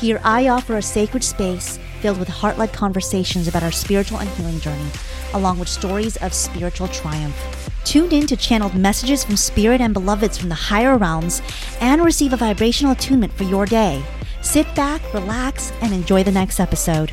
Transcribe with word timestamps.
Here, 0.00 0.20
I 0.22 0.46
offer 0.46 0.76
a 0.76 0.82
sacred 0.82 1.24
space 1.24 1.76
filled 2.00 2.20
with 2.20 2.28
heart 2.28 2.56
led 2.56 2.72
conversations 2.72 3.48
about 3.48 3.64
our 3.64 3.72
spiritual 3.72 4.20
and 4.20 4.28
healing 4.30 4.60
journey, 4.60 4.88
along 5.34 5.58
with 5.58 5.68
stories 5.68 6.16
of 6.18 6.32
spiritual 6.32 6.86
triumph. 6.86 7.36
Tune 7.82 8.12
in 8.12 8.28
to 8.28 8.36
channeled 8.36 8.76
messages 8.76 9.24
from 9.24 9.36
spirit 9.36 9.80
and 9.80 9.92
beloveds 9.92 10.38
from 10.38 10.50
the 10.50 10.54
higher 10.54 10.96
realms 10.96 11.42
and 11.80 12.04
receive 12.04 12.32
a 12.32 12.36
vibrational 12.36 12.92
attunement 12.92 13.32
for 13.32 13.42
your 13.42 13.66
day. 13.66 14.00
Sit 14.40 14.72
back, 14.76 15.02
relax, 15.12 15.72
and 15.80 15.92
enjoy 15.92 16.22
the 16.22 16.30
next 16.30 16.60
episode. 16.60 17.12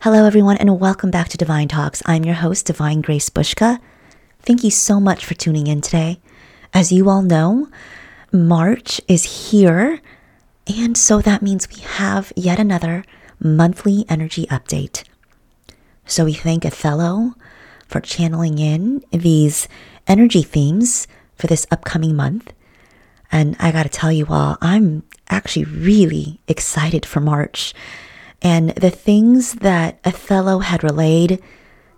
Hello, 0.00 0.24
everyone, 0.24 0.56
and 0.56 0.80
welcome 0.80 1.12
back 1.12 1.28
to 1.28 1.36
Divine 1.36 1.68
Talks. 1.68 2.02
I'm 2.06 2.24
your 2.24 2.34
host, 2.34 2.66
Divine 2.66 3.02
Grace 3.02 3.30
Bushka. 3.30 3.78
Thank 4.42 4.64
you 4.64 4.70
so 4.70 5.00
much 5.00 5.24
for 5.24 5.34
tuning 5.34 5.66
in 5.66 5.82
today. 5.82 6.18
As 6.72 6.90
you 6.90 7.10
all 7.10 7.22
know, 7.22 7.68
March 8.32 9.00
is 9.06 9.50
here, 9.50 10.00
and 10.66 10.96
so 10.96 11.20
that 11.20 11.42
means 11.42 11.68
we 11.68 11.82
have 11.82 12.32
yet 12.36 12.58
another 12.58 13.04
monthly 13.38 14.06
energy 14.08 14.46
update. 14.46 15.04
So 16.06 16.24
we 16.24 16.32
thank 16.32 16.64
Othello 16.64 17.34
for 17.86 18.00
channeling 18.00 18.58
in 18.58 19.04
these 19.10 19.68
energy 20.06 20.42
themes 20.42 21.06
for 21.36 21.46
this 21.46 21.66
upcoming 21.70 22.16
month. 22.16 22.52
And 23.30 23.56
I 23.60 23.70
gotta 23.72 23.88
tell 23.90 24.10
you 24.10 24.26
all, 24.28 24.56
I'm 24.62 25.02
actually 25.28 25.64
really 25.64 26.40
excited 26.48 27.04
for 27.04 27.20
March 27.20 27.74
and 28.40 28.70
the 28.70 28.90
things 28.90 29.54
that 29.54 29.98
Othello 30.04 30.60
had 30.60 30.82
relayed, 30.82 31.42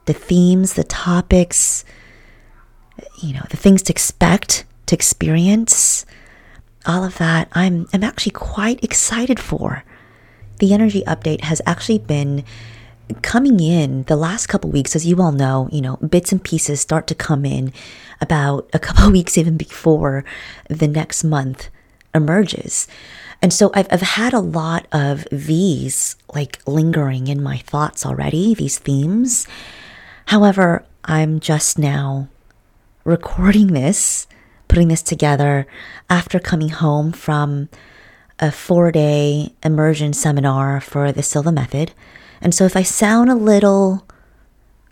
the 0.06 0.12
themes, 0.12 0.74
the 0.74 0.84
topics, 0.84 1.84
you 3.20 3.34
know, 3.34 3.44
the 3.50 3.56
things 3.56 3.82
to 3.84 3.92
expect, 3.92 4.64
to 4.86 4.94
experience, 4.94 6.04
all 6.86 7.04
of 7.04 7.18
that, 7.18 7.48
I'm, 7.52 7.86
I'm 7.92 8.04
actually 8.04 8.32
quite 8.32 8.82
excited 8.82 9.38
for. 9.38 9.84
The 10.58 10.72
energy 10.72 11.02
update 11.06 11.42
has 11.42 11.62
actually 11.66 11.98
been 11.98 12.44
coming 13.20 13.60
in 13.60 14.04
the 14.04 14.16
last 14.16 14.46
couple 14.46 14.70
weeks, 14.70 14.96
as 14.96 15.06
you 15.06 15.20
all 15.20 15.32
know, 15.32 15.68
you 15.70 15.80
know, 15.80 15.96
bits 15.96 16.32
and 16.32 16.42
pieces 16.42 16.80
start 16.80 17.06
to 17.08 17.14
come 17.14 17.44
in 17.44 17.72
about 18.20 18.68
a 18.72 18.78
couple 18.80 19.10
weeks 19.10 19.36
even 19.36 19.56
before 19.56 20.24
the 20.68 20.88
next 20.88 21.24
month 21.24 21.68
emerges. 22.14 22.88
And 23.40 23.52
so 23.52 23.70
I've, 23.74 23.88
I've 23.90 24.02
had 24.02 24.32
a 24.32 24.40
lot 24.40 24.86
of 24.92 25.26
these 25.32 26.16
like 26.32 26.60
lingering 26.66 27.26
in 27.26 27.42
my 27.42 27.58
thoughts 27.58 28.06
already, 28.06 28.54
these 28.54 28.78
themes. 28.78 29.48
However, 30.26 30.84
I'm 31.04 31.40
just 31.40 31.78
now 31.78 32.28
recording 33.04 33.68
this, 33.68 34.26
putting 34.68 34.88
this 34.88 35.02
together 35.02 35.66
after 36.08 36.38
coming 36.38 36.70
home 36.70 37.12
from 37.12 37.68
a 38.38 38.50
four 38.50 38.90
day 38.92 39.54
immersion 39.62 40.12
seminar 40.12 40.80
for 40.80 41.12
the 41.12 41.22
Silva 41.22 41.52
Method. 41.52 41.92
And 42.40 42.54
so 42.54 42.64
if 42.64 42.76
I 42.76 42.82
sound 42.82 43.30
a 43.30 43.34
little 43.34 44.06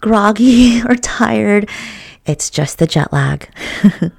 groggy 0.01 0.83
or 0.89 0.95
tired, 0.97 1.69
it's 2.27 2.51
just 2.51 2.79
the 2.79 2.87
jet 2.87 3.13
lag. 3.13 3.49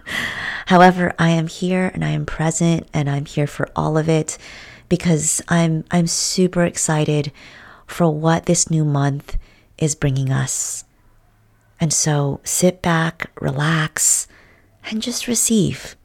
However, 0.68 1.14
I 1.20 1.30
am 1.30 1.48
here 1.48 1.92
and 1.94 2.04
I 2.04 2.10
am 2.10 2.26
present 2.26 2.88
and 2.94 3.10
I'm 3.10 3.26
here 3.26 3.48
for 3.48 3.68
all 3.76 3.98
of 3.98 4.08
it 4.08 4.38
because 4.90 5.42
I'm 5.48 5.84
I'm 5.92 6.08
super 6.08 6.64
excited 6.64 7.32
for 7.88 8.10
what 8.10 8.46
this 8.46 8.70
new 8.70 8.86
month 8.86 9.38
is 9.78 9.96
bringing 9.96 10.32
us. 10.32 10.86
And 11.82 11.92
so 11.92 12.40
sit 12.44 12.84
back, 12.84 13.32
relax, 13.42 14.28
and 14.90 15.02
just 15.02 15.28
receive. 15.28 15.96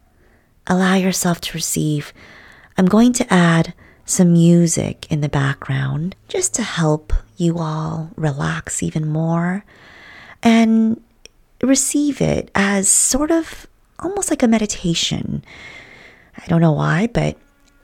Allow 0.66 0.94
yourself 0.94 1.40
to 1.42 1.52
receive. 1.52 2.14
I'm 2.78 2.86
going 2.86 3.12
to 3.12 3.32
add 3.32 3.74
some 4.06 4.32
music 4.32 5.06
in 5.10 5.20
the 5.20 5.28
background 5.28 6.16
just 6.28 6.54
to 6.54 6.62
help 6.62 7.12
you 7.36 7.58
all 7.58 8.10
relax 8.16 8.82
even 8.82 9.06
more 9.06 9.64
and 10.42 11.00
receive 11.62 12.22
it 12.22 12.50
as 12.54 12.88
sort 12.88 13.30
of 13.30 13.66
almost 13.98 14.30
like 14.30 14.42
a 14.42 14.48
meditation. 14.48 15.44
I 16.38 16.46
don't 16.46 16.60
know 16.60 16.72
why, 16.72 17.08
but 17.12 17.36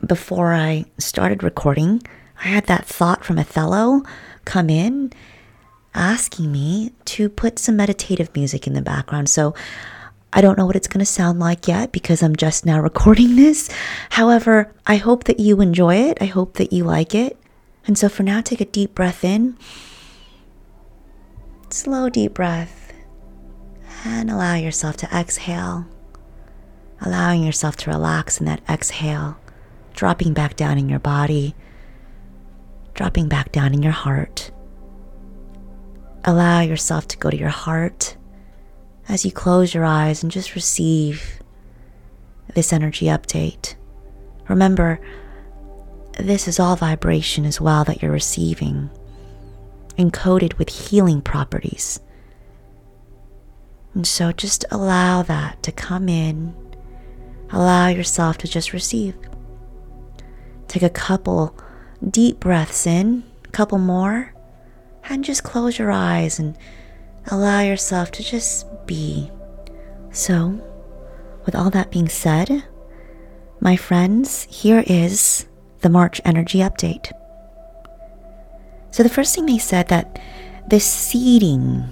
before 0.07 0.55
I 0.55 0.87
started 0.99 1.43
recording, 1.43 2.03
I 2.43 2.49
had 2.49 2.67
that 2.67 2.87
thought 2.87 3.25
from 3.25 3.39
Othello 3.39 4.03
come 4.45 4.71
in 4.71 5.13
asking 5.95 6.51
me 6.51 6.93
to 7.07 7.29
put 7.29 7.59
some 7.59 7.77
meditative 7.77 8.35
music 8.35 8.67
in 8.67 8.73
the 8.73 8.83
background. 8.83 9.29
So 9.29 9.55
I 10.33 10.41
don't 10.41 10.57
know 10.57 10.67
what 10.67 10.77
it's 10.77 10.89
going 10.89 11.01
to 11.01 11.07
sound 11.07 11.39
like 11.39 11.69
yet 11.69 11.93
because 11.93 12.23
I'm 12.23 12.37
just 12.37 12.65
now 12.65 12.81
recording 12.83 13.37
this. 13.37 13.71
However, 14.11 14.73
I 14.87 14.97
hope 14.97 15.25
that 15.25 15.41
you 15.41 15.61
enjoy 15.61 15.97
it. 15.97 16.19
I 16.21 16.27
hope 16.27 16.55
that 16.55 16.73
you 16.73 16.85
like 16.85 17.15
it. 17.15 17.39
And 17.87 17.99
so 17.99 18.09
for 18.09 18.23
now, 18.23 18.41
take 18.41 18.61
a 18.61 18.65
deep 18.65 18.95
breath 18.95 19.25
in. 19.25 19.57
Slow, 21.71 22.09
deep 22.09 22.35
breath. 22.35 22.93
And 24.05 24.31
allow 24.31 24.55
yourself 24.55 24.97
to 24.99 25.07
exhale 25.17 25.87
allowing 27.05 27.43
yourself 27.43 27.77
to 27.77 27.91
relax 27.91 28.39
in 28.39 28.47
that 28.47 28.63
exhale, 28.69 29.37
dropping 29.95 30.33
back 30.33 30.57
down 30.57 30.79
in 30.79 30.89
your 30.89 30.99
body, 30.99 31.55
dropping 32.95 33.29
back 33.29 33.53
down 33.53 33.75
in 33.75 33.83
your 33.83 33.93
heart. 33.93 34.51
Allow 36.25 36.61
yourself 36.61 37.09
to 37.09 37.19
go 37.19 37.31
to 37.31 37.37
your 37.37 37.49
heart 37.49 38.17
as 39.09 39.25
you 39.25 39.33
close 39.33 39.75
your 39.75 39.85
eyes 39.85 40.23
and 40.23 40.31
just 40.31 40.55
receive 40.55 41.41
this 42.55 42.73
energy 42.73 43.07
update. 43.07 43.75
Remember, 44.49 45.01
this 46.19 46.47
is 46.47 46.61
all 46.61 46.77
vibration 46.77 47.45
as 47.45 47.61
well 47.61 47.85
that 47.85 48.03
you're 48.03 48.13
receiving, 48.13 48.91
encoded 49.99 50.59
with 50.59 50.69
healing 50.69 51.23
properties. 51.23 52.01
And 53.95 54.07
so 54.07 54.33
just 54.33 54.65
allow 54.71 55.23
that 55.23 55.63
to 55.65 55.73
come 55.73 56.09
in 56.09 56.55
allow 57.53 57.89
yourself 57.89 58.39
to 58.39 58.49
just 58.49 58.73
receive. 58.73 59.15
Take 60.69 60.83
a 60.83 60.91
couple 60.91 61.57
deep 62.11 62.41
breaths 62.41 62.87
in, 62.87 63.25
a 63.45 63.49
couple 63.49 63.79
more, 63.79 64.35
and 65.09 65.25
just 65.25 65.45
close 65.45 65.79
your 65.79 65.91
eyes 65.91 66.39
and 66.39 66.57
allow 67.31 67.61
yourself 67.61 68.11
to 68.13 68.23
just 68.23 68.67
be. 68.87 69.31
So, 70.11 70.61
with 71.47 71.55
all 71.55 71.71
that 71.71 71.91
being 71.91 72.09
said, 72.09 72.65
my 73.61 73.77
friends, 73.77 74.45
here 74.51 74.85
is 74.87 75.47
the 75.81 75.89
March 75.89 76.21
energy 76.25 76.59
update. 76.59 77.11
So, 78.91 79.03
the 79.03 79.09
first 79.09 79.35
thing 79.35 79.47
they 79.47 79.59
said 79.59 79.89
that 79.89 80.19
this 80.69 80.85
seeding 80.85 81.85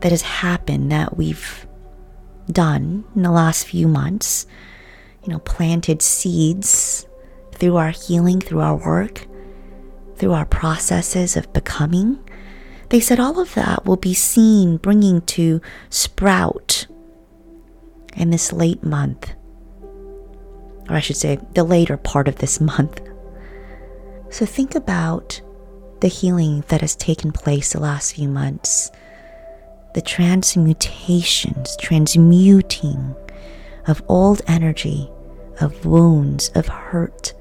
that 0.00 0.12
has 0.12 0.22
happened 0.22 0.92
that 0.92 1.16
we've 1.16 1.66
done 2.50 3.04
in 3.14 3.22
the 3.22 3.30
last 3.30 3.66
few 3.66 3.88
months 3.88 4.46
you 5.28 5.34
know, 5.34 5.40
planted 5.40 6.00
seeds 6.00 7.06
through 7.52 7.76
our 7.76 7.90
healing, 7.90 8.40
through 8.40 8.60
our 8.60 8.76
work, 8.76 9.26
through 10.16 10.32
our 10.32 10.46
processes 10.46 11.36
of 11.36 11.52
becoming. 11.52 12.18
They 12.90 13.00
said 13.00 13.20
all 13.20 13.38
of 13.38 13.54
that 13.54 13.84
will 13.84 13.96
be 13.96 14.14
seen 14.14 14.78
bringing 14.78 15.20
to 15.22 15.60
sprout 15.90 16.86
in 18.16 18.30
this 18.30 18.52
late 18.52 18.82
month, 18.82 19.32
or 20.88 20.96
I 20.96 21.00
should 21.00 21.16
say, 21.16 21.38
the 21.54 21.64
later 21.64 21.96
part 21.96 22.28
of 22.28 22.36
this 22.36 22.60
month. 22.60 23.00
So 24.30 24.46
think 24.46 24.74
about 24.74 25.40
the 26.00 26.08
healing 26.08 26.64
that 26.68 26.80
has 26.80 26.96
taken 26.96 27.32
place 27.32 27.72
the 27.72 27.80
last 27.80 28.14
few 28.14 28.28
months, 28.28 28.90
the 29.94 30.00
transmutations, 30.00 31.76
transmuting 31.80 33.14
of 33.86 34.02
old 34.08 34.40
energy 34.46 35.10
of 35.60 35.84
wounds, 35.84 36.50
of 36.54 36.68
hurt 36.68 37.34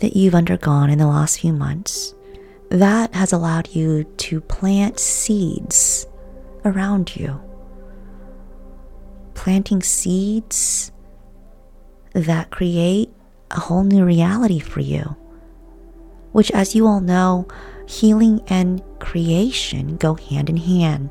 that 0.00 0.16
you've 0.16 0.34
undergone 0.34 0.90
in 0.90 0.98
the 0.98 1.06
last 1.06 1.40
few 1.40 1.52
months, 1.52 2.14
that 2.72 3.14
has 3.14 3.32
allowed 3.32 3.68
you 3.74 4.04
to 4.16 4.40
plant 4.40 4.98
seeds 4.98 6.06
around 6.64 7.14
you. 7.14 7.40
planting 9.34 9.82
seeds 9.82 10.92
that 12.12 12.50
create 12.50 13.10
a 13.50 13.58
whole 13.58 13.82
new 13.82 14.04
reality 14.04 14.60
for 14.60 14.78
you. 14.78 15.16
Which, 16.30 16.50
as 16.52 16.76
you 16.76 16.86
all 16.86 17.00
know, 17.00 17.48
healing 17.88 18.40
and 18.46 18.82
creation 19.00 19.96
go 19.96 20.14
hand 20.14 20.48
in 20.48 20.58
hand. 20.58 21.10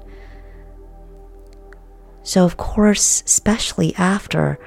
So, 2.24 2.46
of 2.46 2.56
course, 2.56 3.22
especially 3.26 3.94
after 3.96 4.58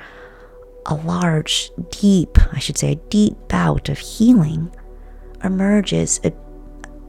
a 0.86 0.94
large, 0.94 1.70
deep, 1.90 2.36
I 2.52 2.58
should 2.58 2.76
say, 2.76 2.92
a 2.92 3.08
deep 3.08 3.34
bout 3.48 3.88
of 3.88 3.98
healing, 3.98 4.74
emerges 5.42 6.20
a, 6.22 6.32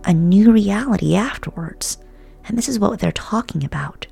a 0.06 0.14
new 0.14 0.52
reality 0.52 1.16
afterwards. 1.16 1.98
And 2.48 2.58
this 2.58 2.70
is 2.70 2.80
what 2.80 3.00
they're 3.00 3.12
talking 3.12 3.64
about. 3.64 4.08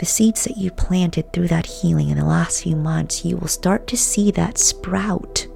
The 0.00 0.06
seeds 0.06 0.44
that 0.44 0.56
you 0.56 0.70
planted 0.70 1.32
through 1.32 1.48
that 1.48 1.66
healing 1.66 2.08
in 2.08 2.18
the 2.18 2.24
last 2.24 2.62
few 2.62 2.76
months, 2.76 3.24
you 3.24 3.36
will 3.36 3.48
start 3.48 3.86
to 3.88 3.96
see 3.96 4.30
that 4.32 4.58
sprout 4.58 5.46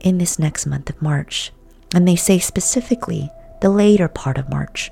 in 0.00 0.18
this 0.18 0.38
next 0.38 0.66
month 0.66 0.90
of 0.90 1.00
March. 1.00 1.52
And 1.94 2.06
they 2.06 2.16
say 2.16 2.38
specifically 2.38 3.30
the 3.60 3.70
later 3.70 4.08
part 4.08 4.38
of 4.38 4.48
March. 4.48 4.90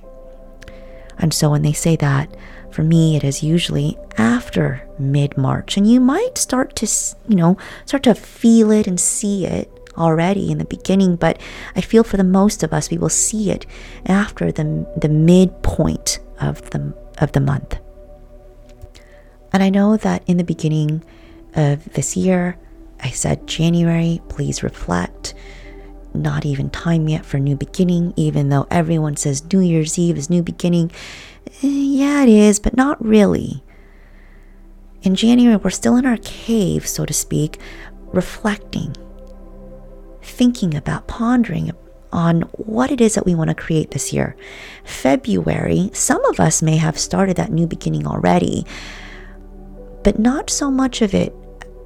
And 1.19 1.35
so 1.35 1.51
when 1.51 1.63
they 1.63 1.73
say 1.73 1.97
that, 1.97 2.35
for 2.71 2.83
me, 2.83 3.17
it 3.17 3.25
is 3.25 3.43
usually 3.43 3.99
after 4.17 4.89
mid 4.99 5.37
March. 5.37 5.77
And 5.77 5.91
you 5.91 6.01
might 6.01 6.39
start 6.39 6.77
to, 6.77 6.87
you 7.29 7.37
know, 7.37 7.57
start 7.85 8.05
to 8.05 8.15
feel 8.15 8.71
it 8.71 8.87
and 8.87 8.99
see 8.99 9.45
it 9.45 9.80
already 9.97 10.51
in 10.51 10.59
the 10.59 10.65
beginning, 10.65 11.17
but 11.17 11.41
I 11.77 11.81
feel 11.81 12.05
for 12.05 12.17
the 12.17 12.25
most 12.25 12.63
of 12.63 12.73
us, 12.73 12.91
we 12.91 12.99
will 12.99 13.09
see 13.09 13.51
it 13.51 13.67
after 14.07 14.53
the, 14.53 14.87
the 14.97 15.09
midpoint 15.09 16.19
of 16.41 16.71
the, 16.71 16.95
of 17.19 17.33
the 17.33 17.41
month. 17.41 17.79
And 19.53 19.63
I 19.63 19.71
know 19.71 19.97
that 19.97 20.23
in 20.27 20.37
the 20.37 20.45
beginning 20.45 21.03
of 21.55 21.93
this 21.93 22.17
year, 22.17 22.57
I 23.01 23.11
said 23.11 23.47
January, 23.47 24.21
please 24.29 24.63
reflect. 24.63 25.35
Not 26.13 26.45
even 26.45 26.71
time 26.71 27.09
yet 27.09 27.25
for 27.25 27.39
new 27.39 27.57
beginning, 27.57 28.13
even 28.17 28.49
though 28.49 28.67
everyone 28.71 29.17
says 29.17 29.45
New 29.53 29.61
Year's 29.61 29.99
Eve 29.99 30.19
is 30.19 30.29
new 30.29 30.43
beginning. 30.43 30.91
Eh, 31.63 31.69
yeah, 31.69 32.23
it 32.23 32.29
is, 32.29 32.59
but 32.59 32.77
not 32.77 33.05
really. 33.05 33.63
In 35.03 35.15
January, 35.15 35.57
we're 35.57 35.71
still 35.71 35.97
in 35.97 36.05
our 36.05 36.19
cave, 36.19 36.87
so 36.87 37.07
to 37.07 37.13
speak, 37.13 37.59
reflecting, 38.13 38.95
thinking 40.23 40.75
about, 40.75 41.07
pondering 41.07 41.73
on 42.13 42.43
what 42.53 42.91
it 42.91 43.01
is 43.01 43.15
that 43.15 43.27
we 43.27 43.35
want 43.35 43.49
to 43.49 43.55
create 43.55 43.93
this 43.93 44.13
year. 44.13 44.37
February, 44.85 45.91
some 45.93 46.25
of 46.27 46.41
us 46.41 46.63
may 46.63 46.77
have 46.77 46.99
started 46.99 47.37
that 47.37 47.53
new 47.53 47.67
beginning 47.67 48.07
already, 48.07 48.67
but 50.03 50.19
not 50.19 50.51
so 50.51 50.71
much 50.71 51.03
of 51.03 51.15
it 51.15 51.35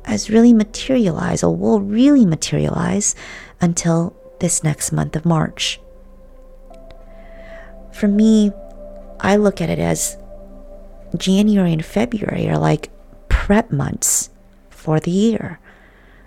as 0.04 0.30
really 0.30 0.52
materialize 0.52 1.42
or 1.42 1.54
will 1.54 1.80
really 1.80 2.26
materialize 2.26 3.14
until 3.60 4.14
this 4.40 4.62
next 4.62 4.92
month 4.92 5.16
of 5.16 5.24
March. 5.24 5.80
For 7.92 8.08
me, 8.08 8.50
I 9.20 9.36
look 9.36 9.60
at 9.60 9.70
it 9.70 9.78
as 9.78 10.16
January 11.16 11.72
and 11.72 11.84
February 11.84 12.48
are 12.48 12.58
like 12.58 12.90
prep 13.28 13.70
months 13.70 14.30
for 14.68 15.00
the 15.00 15.10
year. 15.10 15.60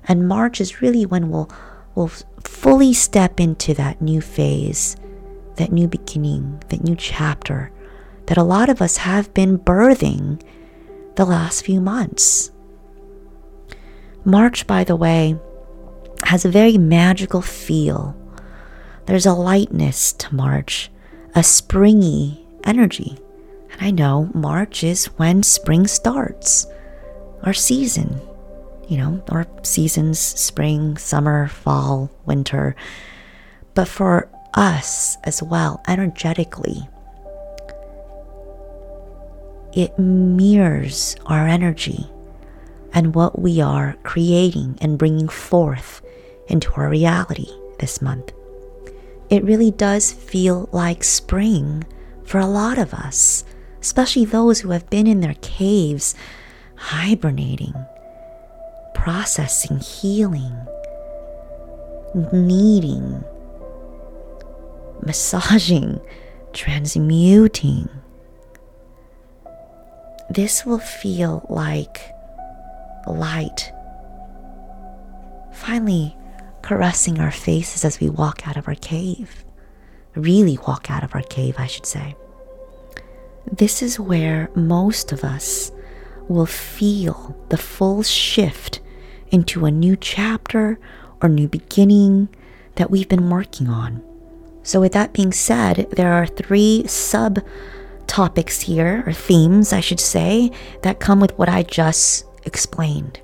And 0.07 0.27
March 0.27 0.61
is 0.61 0.81
really 0.81 1.05
when 1.05 1.29
we'll, 1.29 1.51
we'll 1.97 2.11
fully 2.43 2.93
step 2.93 3.39
into 3.39 3.73
that 3.73 3.99
new 4.03 4.21
phase, 4.21 4.95
that 5.55 5.71
new 5.71 5.87
beginning, 5.87 6.61
that 6.69 6.83
new 6.83 6.95
chapter 6.95 7.71
that 8.27 8.37
a 8.37 8.43
lot 8.43 8.69
of 8.69 8.81
us 8.81 8.97
have 8.97 9.33
been 9.33 9.57
birthing 9.57 10.39
the 11.15 11.25
last 11.25 11.65
few 11.65 11.81
months. 11.81 12.51
March, 14.23 14.67
by 14.67 14.83
the 14.83 14.95
way, 14.95 15.35
has 16.25 16.45
a 16.45 16.51
very 16.51 16.77
magical 16.77 17.41
feel. 17.41 18.15
There's 19.07 19.25
a 19.25 19.33
lightness 19.33 20.13
to 20.13 20.35
March, 20.35 20.91
a 21.33 21.41
springy 21.41 22.45
energy. 22.63 23.17
And 23.71 23.81
I 23.81 23.89
know 23.89 24.29
March 24.35 24.83
is 24.83 25.05
when 25.17 25.41
spring 25.41 25.87
starts, 25.87 26.67
our 27.41 27.53
season. 27.53 28.21
You 28.87 28.97
know, 28.97 29.23
our 29.29 29.45
seasons 29.63 30.17
spring, 30.19 30.97
summer, 30.97 31.47
fall, 31.47 32.09
winter. 32.25 32.75
But 33.73 33.87
for 33.87 34.29
us 34.53 35.17
as 35.23 35.43
well, 35.43 35.83
energetically, 35.87 36.87
it 39.73 39.99
mirrors 39.99 41.15
our 41.25 41.47
energy 41.47 42.09
and 42.93 43.13
what 43.13 43.39
we 43.39 43.61
are 43.61 43.97
creating 44.03 44.77
and 44.81 44.97
bringing 44.97 45.27
forth 45.27 46.01
into 46.47 46.71
our 46.73 46.89
reality 46.89 47.49
this 47.79 48.01
month. 48.01 48.31
It 49.29 49.43
really 49.43 49.71
does 49.71 50.11
feel 50.13 50.69
like 50.71 51.03
spring 51.03 51.83
for 52.23 52.39
a 52.39 52.47
lot 52.47 52.77
of 52.77 52.93
us, 52.93 53.43
especially 53.81 54.25
those 54.25 54.61
who 54.61 54.71
have 54.71 54.89
been 54.89 55.05
in 55.05 55.19
their 55.19 55.35
caves, 55.41 56.15
hibernating, 56.75 57.75
processing, 59.07 59.79
healing, 59.79 60.67
kneading, 62.33 63.23
massaging, 65.01 65.97
transmuting. 66.51 67.87
This 70.29 70.65
will 70.65 70.79
feel 70.79 71.45
like 71.49 72.01
light 73.07 73.71
finally 75.53 76.13
caressing 76.61 77.21
our 77.21 77.31
faces 77.31 77.85
as 77.85 78.01
we 78.01 78.09
walk 78.09 78.45
out 78.45 78.57
of 78.57 78.67
our 78.67 78.75
cave. 78.75 79.45
Really 80.15 80.57
walk 80.67 80.91
out 80.91 81.05
of 81.05 81.15
our 81.15 81.21
cave, 81.21 81.55
I 81.57 81.67
should 81.67 81.85
say. 81.85 82.13
This 83.49 83.81
is 83.81 84.01
where 84.01 84.51
most 84.53 85.13
of 85.13 85.23
us 85.23 85.71
will 86.27 86.45
feel 86.45 87.33
the 87.47 87.57
full 87.57 88.03
shift 88.03 88.81
into 89.31 89.65
a 89.65 89.71
new 89.71 89.95
chapter 89.95 90.79
or 91.21 91.29
new 91.29 91.47
beginning 91.47 92.29
that 92.75 92.91
we've 92.91 93.09
been 93.09 93.29
working 93.29 93.67
on. 93.69 94.03
So, 94.63 94.81
with 94.81 94.91
that 94.93 95.13
being 95.13 95.31
said, 95.31 95.87
there 95.91 96.13
are 96.13 96.27
three 96.27 96.85
sub 96.87 97.39
topics 98.07 98.61
here, 98.61 99.03
or 99.05 99.13
themes, 99.13 99.73
I 99.73 99.79
should 99.79 99.99
say, 99.99 100.51
that 100.83 100.99
come 100.99 101.19
with 101.19 101.37
what 101.37 101.49
I 101.49 101.63
just 101.63 102.25
explained. 102.45 103.19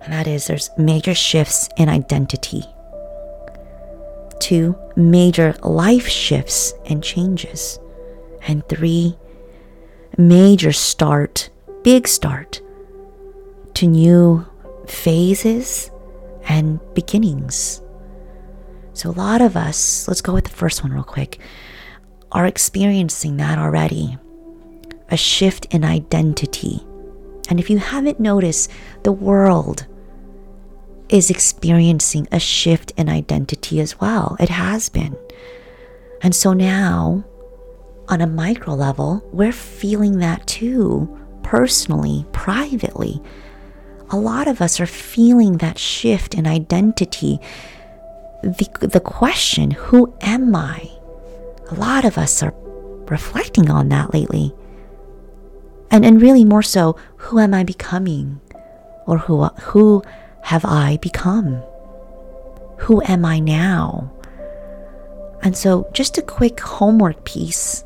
And 0.00 0.12
that 0.12 0.26
is 0.26 0.46
there's 0.46 0.70
major 0.78 1.14
shifts 1.14 1.68
in 1.76 1.88
identity. 1.88 2.64
Two, 4.38 4.76
major 4.96 5.54
life 5.62 6.08
shifts 6.08 6.72
and 6.86 7.04
changes. 7.04 7.78
And 8.48 8.66
three, 8.68 9.16
major 10.16 10.72
start, 10.72 11.50
big 11.82 12.08
start 12.08 12.62
to 13.74 13.86
new 13.86 14.46
phases 14.90 15.90
and 16.44 16.80
beginnings. 16.94 17.82
So, 18.92 19.10
a 19.10 19.12
lot 19.12 19.40
of 19.40 19.56
us, 19.56 20.08
let's 20.08 20.20
go 20.20 20.34
with 20.34 20.44
the 20.44 20.50
first 20.50 20.82
one 20.82 20.92
real 20.92 21.04
quick, 21.04 21.38
are 22.32 22.46
experiencing 22.46 23.36
that 23.38 23.58
already 23.58 24.18
a 25.10 25.16
shift 25.16 25.66
in 25.74 25.84
identity 25.84 26.84
and 27.50 27.58
if 27.58 27.68
you 27.68 27.78
haven't 27.78 28.20
noticed, 28.20 28.70
the 29.02 29.12
world 29.12 29.86
is 31.08 31.30
experiencing 31.30 32.28
a 32.30 32.38
shift 32.38 32.92
in 32.96 33.08
identity 33.08 33.80
as 33.80 34.00
well. 34.00 34.36
It 34.38 34.48
has 34.48 34.88
been. 34.88 35.16
And 36.22 36.34
so 36.34 36.52
now, 36.52 37.24
on 38.08 38.20
a 38.20 38.26
micro 38.28 38.74
level, 38.74 39.28
we're 39.32 39.52
feeling 39.52 40.18
that 40.18 40.46
too, 40.46 41.18
personally, 41.42 42.24
privately. 42.30 43.20
A 44.10 44.16
lot 44.16 44.48
of 44.48 44.60
us 44.60 44.80
are 44.80 44.86
feeling 44.86 45.58
that 45.58 45.78
shift 45.78 46.34
in 46.34 46.46
identity. 46.46 47.38
The, 48.42 48.68
the 48.80 49.00
question, 49.00 49.70
who 49.70 50.12
am 50.20 50.54
I? 50.56 50.90
A 51.70 51.74
lot 51.74 52.04
of 52.04 52.18
us 52.18 52.42
are 52.42 52.54
reflecting 53.08 53.70
on 53.70 53.88
that 53.90 54.12
lately. 54.12 54.52
And, 55.92 56.04
and 56.04 56.20
really 56.20 56.44
more 56.44 56.62
so, 56.62 56.96
who 57.16 57.38
am 57.38 57.54
I 57.54 57.62
becoming? 57.62 58.40
Or 59.06 59.18
who, 59.18 59.44
who 59.44 60.02
have 60.42 60.64
I 60.64 60.96
become? 60.98 61.62
Who 62.78 63.02
am 63.02 63.24
I 63.24 63.38
now? 63.38 64.12
And 65.42 65.56
so, 65.56 65.88
just 65.92 66.18
a 66.18 66.22
quick 66.22 66.60
homework 66.60 67.24
piece 67.24 67.84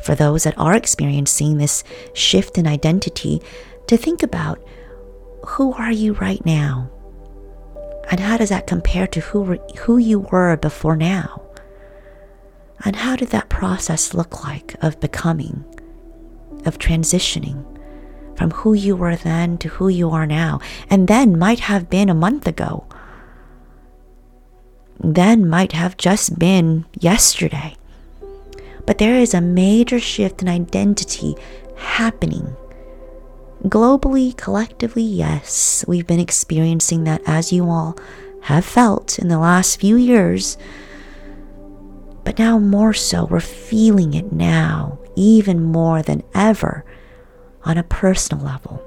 for 0.00 0.14
those 0.14 0.44
that 0.44 0.58
are 0.58 0.74
experiencing 0.74 1.58
this 1.58 1.84
shift 2.14 2.58
in 2.58 2.66
identity 2.66 3.40
to 3.86 3.96
think 3.96 4.22
about 4.22 4.60
who 5.46 5.72
are 5.74 5.92
you 5.92 6.12
right 6.14 6.44
now? 6.44 6.90
And 8.10 8.20
how 8.20 8.36
does 8.36 8.50
that 8.50 8.66
compare 8.66 9.06
to 9.08 9.20
who, 9.20 9.54
who 9.78 9.98
you 9.98 10.20
were 10.20 10.56
before 10.56 10.96
now? 10.96 11.42
And 12.84 12.94
how 12.94 13.16
did 13.16 13.28
that 13.28 13.48
process 13.48 14.14
look 14.14 14.44
like 14.44 14.76
of 14.82 15.00
becoming? 15.00 15.64
of 16.66 16.78
transitioning 16.78 17.64
from 18.36 18.50
who 18.50 18.74
you 18.74 18.94
were 18.94 19.16
then 19.16 19.56
to 19.58 19.68
who 19.68 19.88
you 19.88 20.10
are 20.10 20.26
now. 20.26 20.60
And 20.90 21.08
then 21.08 21.38
might 21.38 21.60
have 21.60 21.88
been 21.88 22.10
a 22.10 22.14
month 22.14 22.46
ago. 22.46 22.86
Then 25.00 25.48
might 25.48 25.72
have 25.72 25.96
just 25.96 26.38
been 26.38 26.84
yesterday. 26.98 27.76
But 28.84 28.98
there 28.98 29.16
is 29.16 29.32
a 29.32 29.40
major 29.40 29.98
shift 29.98 30.42
in 30.42 30.48
identity 30.48 31.34
happening. 31.76 32.54
Globally, 33.64 34.36
collectively, 34.36 35.02
yes, 35.02 35.84
we've 35.88 36.06
been 36.06 36.20
experiencing 36.20 37.04
that 37.04 37.22
as 37.26 37.52
you 37.52 37.68
all 37.68 37.98
have 38.42 38.64
felt 38.64 39.18
in 39.18 39.28
the 39.28 39.38
last 39.38 39.80
few 39.80 39.96
years. 39.96 40.56
But 42.22 42.38
now, 42.38 42.58
more 42.58 42.94
so, 42.94 43.24
we're 43.24 43.40
feeling 43.40 44.14
it 44.14 44.32
now, 44.32 44.98
even 45.16 45.62
more 45.62 46.02
than 46.02 46.22
ever, 46.34 46.84
on 47.64 47.78
a 47.78 47.82
personal 47.82 48.44
level. 48.44 48.82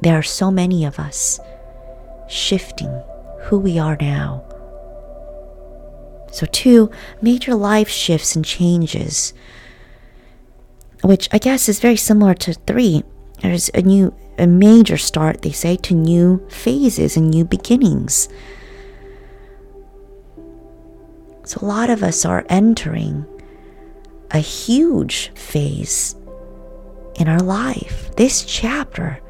There 0.00 0.16
are 0.18 0.22
so 0.22 0.50
many 0.50 0.84
of 0.84 0.98
us 0.98 1.38
shifting 2.28 3.02
who 3.42 3.58
we 3.58 3.78
are 3.78 3.96
now. 4.00 4.44
So, 6.32 6.46
two 6.46 6.90
major 7.22 7.54
life 7.54 7.88
shifts 7.88 8.34
and 8.36 8.44
changes, 8.44 9.32
which 11.02 11.28
I 11.32 11.38
guess 11.38 11.68
is 11.68 11.78
very 11.80 11.96
similar 11.96 12.34
to 12.34 12.54
three. 12.54 13.04
There's 13.42 13.70
a 13.74 13.82
new, 13.82 14.14
a 14.38 14.46
major 14.46 14.96
start, 14.96 15.42
they 15.42 15.52
say, 15.52 15.76
to 15.76 15.94
new 15.94 16.46
phases 16.48 17.16
and 17.16 17.30
new 17.30 17.44
beginnings. 17.44 18.28
So, 21.44 21.58
a 21.62 21.64
lot 21.64 21.90
of 21.90 22.02
us 22.02 22.24
are 22.24 22.44
entering 22.48 23.24
a 24.30 24.38
huge 24.38 25.30
phase 25.34 26.14
in 27.14 27.28
our 27.28 27.40
life. 27.40 28.14
This 28.16 28.44
chapter 28.44 29.20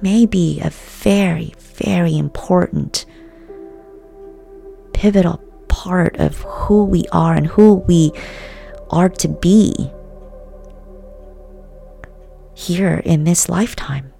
may 0.00 0.26
be 0.26 0.60
a 0.60 0.70
very, 0.70 1.54
very 1.58 2.16
important, 2.16 3.06
pivotal 4.92 5.42
part 5.68 6.16
of 6.16 6.38
who 6.42 6.84
we 6.84 7.04
are 7.12 7.34
and 7.34 7.46
who 7.46 7.76
we 7.88 8.12
are 8.90 9.08
to 9.08 9.28
be 9.28 9.90
here 12.54 13.02
in 13.04 13.24
this 13.24 13.48
lifetime. 13.48 14.12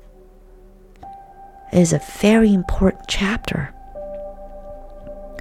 It 1.72 1.78
is 1.78 1.92
a 1.92 2.02
very 2.20 2.52
important 2.52 3.04
chapter. 3.08 3.74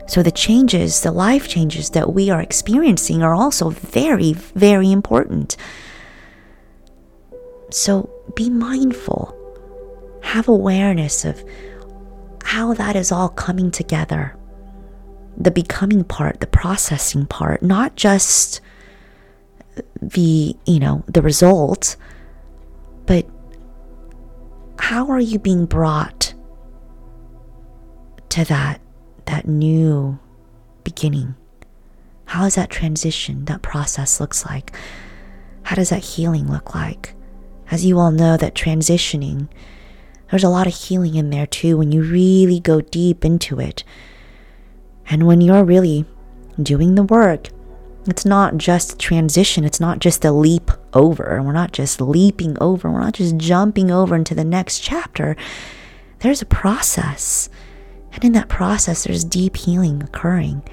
So, 0.07 0.23
the 0.23 0.31
changes, 0.31 1.01
the 1.01 1.11
life 1.11 1.47
changes 1.47 1.91
that 1.91 2.13
we 2.13 2.29
are 2.29 2.41
experiencing 2.41 3.23
are 3.23 3.33
also 3.33 3.69
very, 3.69 4.33
very 4.33 4.91
important. 4.91 5.55
So, 7.69 8.09
be 8.35 8.49
mindful, 8.49 9.33
have 10.23 10.47
awareness 10.47 11.23
of 11.23 11.43
how 12.43 12.73
that 12.73 12.95
is 12.95 13.11
all 13.11 13.29
coming 13.29 13.71
together. 13.71 14.35
The 15.37 15.51
becoming 15.51 16.03
part, 16.03 16.41
the 16.41 16.47
processing 16.47 17.25
part, 17.25 17.63
not 17.63 17.95
just 17.95 18.59
the, 20.01 20.55
you 20.65 20.79
know, 20.79 21.03
the 21.07 21.21
result, 21.21 21.95
but 23.11 23.25
how 24.79 25.11
are 25.11 25.19
you 25.19 25.37
being 25.37 25.65
brought 25.65 26.33
to 28.29 28.45
that 28.45 28.79
that 29.25 29.45
new 29.45 30.17
beginning? 30.85 31.35
How 32.23 32.43
does 32.43 32.55
that 32.55 32.69
transition, 32.69 33.43
that 33.45 33.61
process 33.61 34.21
looks 34.21 34.45
like? 34.45 34.73
How 35.63 35.75
does 35.75 35.89
that 35.89 36.05
healing 36.05 36.49
look 36.49 36.73
like? 36.73 37.13
As 37.69 37.83
you 37.83 37.99
all 37.99 38.11
know, 38.11 38.37
that 38.37 38.55
transitioning, 38.55 39.49
there's 40.29 40.45
a 40.45 40.49
lot 40.49 40.67
of 40.67 40.73
healing 40.73 41.15
in 41.15 41.31
there 41.31 41.47
too 41.47 41.75
when 41.75 41.91
you 41.91 42.03
really 42.03 42.61
go 42.61 42.79
deep 42.79 43.25
into 43.25 43.59
it. 43.59 43.83
And 45.07 45.27
when 45.27 45.41
you're 45.41 45.65
really 45.65 46.05
doing 46.63 46.95
the 46.95 47.03
work, 47.03 47.49
it's 48.07 48.25
not 48.25 48.57
just 48.57 48.99
transition, 48.99 49.63
it's 49.63 49.79
not 49.79 49.99
just 49.99 50.25
a 50.25 50.31
leap 50.31 50.71
over. 50.93 51.41
We're 51.43 51.51
not 51.51 51.71
just 51.71 52.01
leaping 52.01 52.57
over, 52.61 52.89
we're 52.89 53.01
not 53.01 53.13
just 53.13 53.37
jumping 53.37 53.91
over 53.91 54.15
into 54.15 54.33
the 54.33 54.43
next 54.43 54.79
chapter. 54.79 55.35
There's 56.19 56.41
a 56.41 56.47
process. 56.47 57.49
And 58.13 58.23
in 58.23 58.31
that 58.33 58.49
process, 58.49 59.03
there's 59.03 59.23
deep 59.23 59.55
healing 59.55 60.03
occurring. 60.03 60.63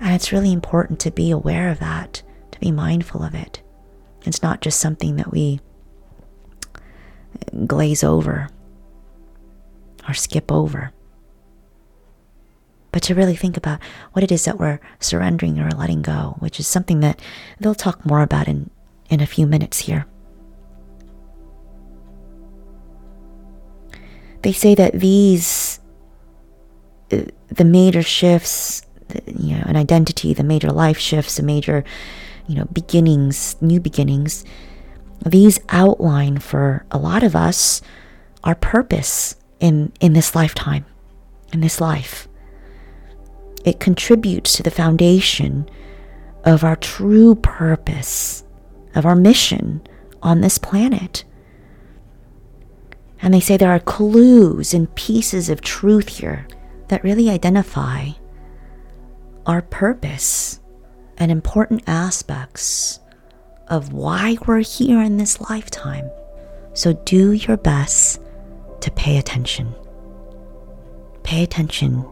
And 0.00 0.14
it's 0.14 0.32
really 0.32 0.52
important 0.52 1.00
to 1.00 1.10
be 1.10 1.30
aware 1.30 1.70
of 1.70 1.78
that, 1.80 2.22
to 2.52 2.60
be 2.60 2.72
mindful 2.72 3.22
of 3.22 3.34
it. 3.34 3.62
It's 4.24 4.42
not 4.42 4.60
just 4.60 4.80
something 4.80 5.16
that 5.16 5.30
we 5.30 5.60
glaze 7.66 8.02
over 8.02 8.48
or 10.08 10.14
skip 10.14 10.50
over, 10.50 10.92
but 12.92 13.02
to 13.02 13.14
really 13.14 13.36
think 13.36 13.56
about 13.56 13.80
what 14.12 14.22
it 14.22 14.32
is 14.32 14.44
that 14.44 14.58
we're 14.58 14.80
surrendering 15.00 15.58
or 15.58 15.70
letting 15.70 16.02
go, 16.02 16.36
which 16.38 16.58
is 16.58 16.66
something 16.66 17.00
that 17.00 17.20
they'll 17.60 17.74
talk 17.74 18.04
more 18.04 18.22
about 18.22 18.48
in, 18.48 18.70
in 19.10 19.20
a 19.20 19.26
few 19.26 19.46
minutes 19.46 19.80
here. 19.80 20.06
They 24.42 24.52
say 24.52 24.74
that 24.74 24.94
these 24.94 25.80
uh, 27.12 27.22
the 27.48 27.64
major 27.64 28.02
shifts, 28.02 28.82
you 29.26 29.56
know, 29.56 29.64
an 29.66 29.76
identity, 29.76 30.34
the 30.34 30.44
major 30.44 30.70
life 30.70 30.98
shifts, 30.98 31.36
the 31.36 31.42
major, 31.42 31.82
you 32.46 32.54
know, 32.54 32.66
beginnings, 32.66 33.56
new 33.60 33.80
beginnings, 33.80 34.44
these 35.24 35.58
outline 35.70 36.38
for 36.38 36.84
a 36.90 36.98
lot 36.98 37.22
of 37.22 37.34
us 37.34 37.80
our 38.44 38.54
purpose 38.54 39.34
in, 39.60 39.92
in 40.00 40.12
this 40.12 40.34
lifetime, 40.34 40.84
in 41.52 41.60
this 41.60 41.80
life. 41.80 42.28
It 43.68 43.80
contributes 43.80 44.54
to 44.54 44.62
the 44.62 44.70
foundation 44.70 45.68
of 46.42 46.64
our 46.64 46.74
true 46.74 47.34
purpose, 47.34 48.42
of 48.94 49.04
our 49.04 49.14
mission 49.14 49.86
on 50.22 50.40
this 50.40 50.56
planet. 50.56 51.24
And 53.20 53.34
they 53.34 53.40
say 53.40 53.58
there 53.58 53.74
are 53.74 53.78
clues 53.78 54.72
and 54.72 54.94
pieces 54.94 55.50
of 55.50 55.60
truth 55.60 56.08
here 56.08 56.48
that 56.88 57.04
really 57.04 57.28
identify 57.28 58.12
our 59.44 59.60
purpose 59.60 60.60
and 61.18 61.30
important 61.30 61.82
aspects 61.86 63.00
of 63.66 63.92
why 63.92 64.38
we're 64.46 64.60
here 64.60 65.02
in 65.02 65.18
this 65.18 65.42
lifetime. 65.50 66.10
So 66.72 66.94
do 67.04 67.32
your 67.32 67.58
best 67.58 68.22
to 68.80 68.90
pay 68.92 69.18
attention. 69.18 69.74
Pay 71.22 71.42
attention 71.42 72.06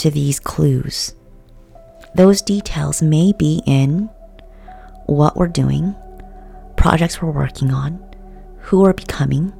to 0.00 0.10
these 0.10 0.40
clues. 0.40 1.14
Those 2.14 2.40
details 2.40 3.02
may 3.02 3.32
be 3.32 3.62
in 3.66 4.08
what 5.04 5.36
we're 5.36 5.46
doing, 5.46 5.94
projects 6.76 7.20
we're 7.20 7.30
working 7.30 7.70
on, 7.70 8.02
who 8.60 8.80
we're 8.80 8.94
becoming, 8.94 9.52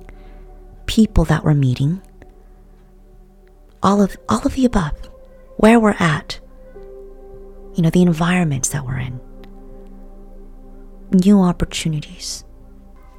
people 0.87 1.25
that 1.27 1.45
we're 1.45 1.53
meeting, 1.53 2.01
all 3.83 4.01
of 4.01 4.17
all 4.29 4.41
of 4.47 4.55
the 4.55 4.65
above. 4.65 4.95
Where 5.59 5.79
we're 5.79 5.97
at. 5.99 6.41
You 7.75 7.83
know 7.83 7.91
the 7.91 8.01
environments 8.01 8.71
that 8.71 8.87
we're 8.87 8.99
in. 8.99 9.21
New 11.13 11.41
opportunities. 11.41 12.45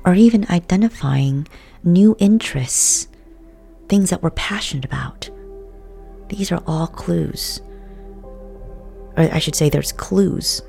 Or 0.06 0.16
even 0.16 0.48
identifying 0.50 1.48
new 1.84 2.16
interests 2.18 3.08
things 3.88 4.10
that 4.10 4.24
we're 4.24 4.32
passionate 4.32 4.86
about 4.86 5.30
these 6.32 6.52
are 6.52 6.64
all 6.66 6.88
clues. 6.88 7.62
Or 9.18 9.30
i 9.32 9.40
should 9.40 9.56
say 9.56 9.70
there's 9.70 9.92
clues 9.92 10.62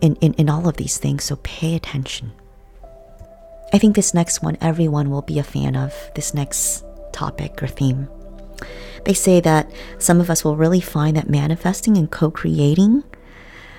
in, 0.00 0.16
in, 0.16 0.34
in 0.34 0.50
all 0.50 0.68
of 0.68 0.76
these 0.76 0.98
things 0.98 1.24
so 1.24 1.36
pay 1.36 1.74
attention. 1.74 2.32
I 3.72 3.78
think 3.78 3.96
this 3.96 4.14
next 4.14 4.42
one 4.42 4.58
everyone 4.60 5.10
will 5.10 5.22
be 5.22 5.38
a 5.38 5.44
fan 5.44 5.76
of 5.76 5.94
this 6.14 6.34
next 6.34 6.84
topic 7.12 7.62
or 7.62 7.66
theme. 7.66 8.08
They 9.04 9.14
say 9.14 9.40
that 9.40 9.70
some 9.98 10.20
of 10.20 10.30
us 10.30 10.44
will 10.44 10.56
really 10.56 10.80
find 10.80 11.16
that 11.16 11.30
manifesting 11.30 11.96
and 11.96 12.10
co 12.10 12.30
creating 12.30 13.04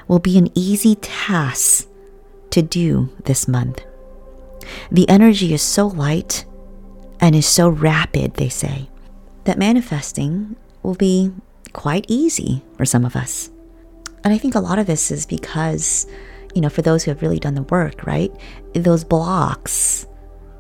will 0.08 0.20
be 0.20 0.38
an 0.38 0.50
easy 0.56 0.96
task 0.96 1.88
to 2.52 2.62
do 2.62 3.10
this 3.26 3.48
month. 3.48 3.84
The 4.90 5.08
energy 5.10 5.54
is 5.54 5.62
so 5.62 5.88
light 5.88 6.46
and 7.20 7.36
is 7.36 7.46
so 7.46 7.68
rapid, 7.68 8.36
they 8.36 8.50
say, 8.50 8.90
that 9.44 9.58
manifesting 9.58 10.56
will 10.84 10.96
be 10.96 11.32
quite 11.74 12.06
easy 12.08 12.64
for 12.78 12.86
some 12.86 13.06
of 13.06 13.16
us. 13.16 13.50
And 14.24 14.34
I 14.34 14.38
think 14.38 14.56
a 14.56 14.60
lot 14.60 14.80
of 14.80 14.88
this 14.88 15.12
is 15.12 15.26
because, 15.26 16.08
you 16.54 16.62
know, 16.62 16.70
for 16.70 16.82
those 16.82 17.04
who 17.04 17.12
have 17.12 17.22
really 17.22 17.40
done 17.40 17.56
the 17.56 17.64
work, 17.64 18.06
right? 18.06 18.32
Those 18.74 19.04
blocks 19.04 20.06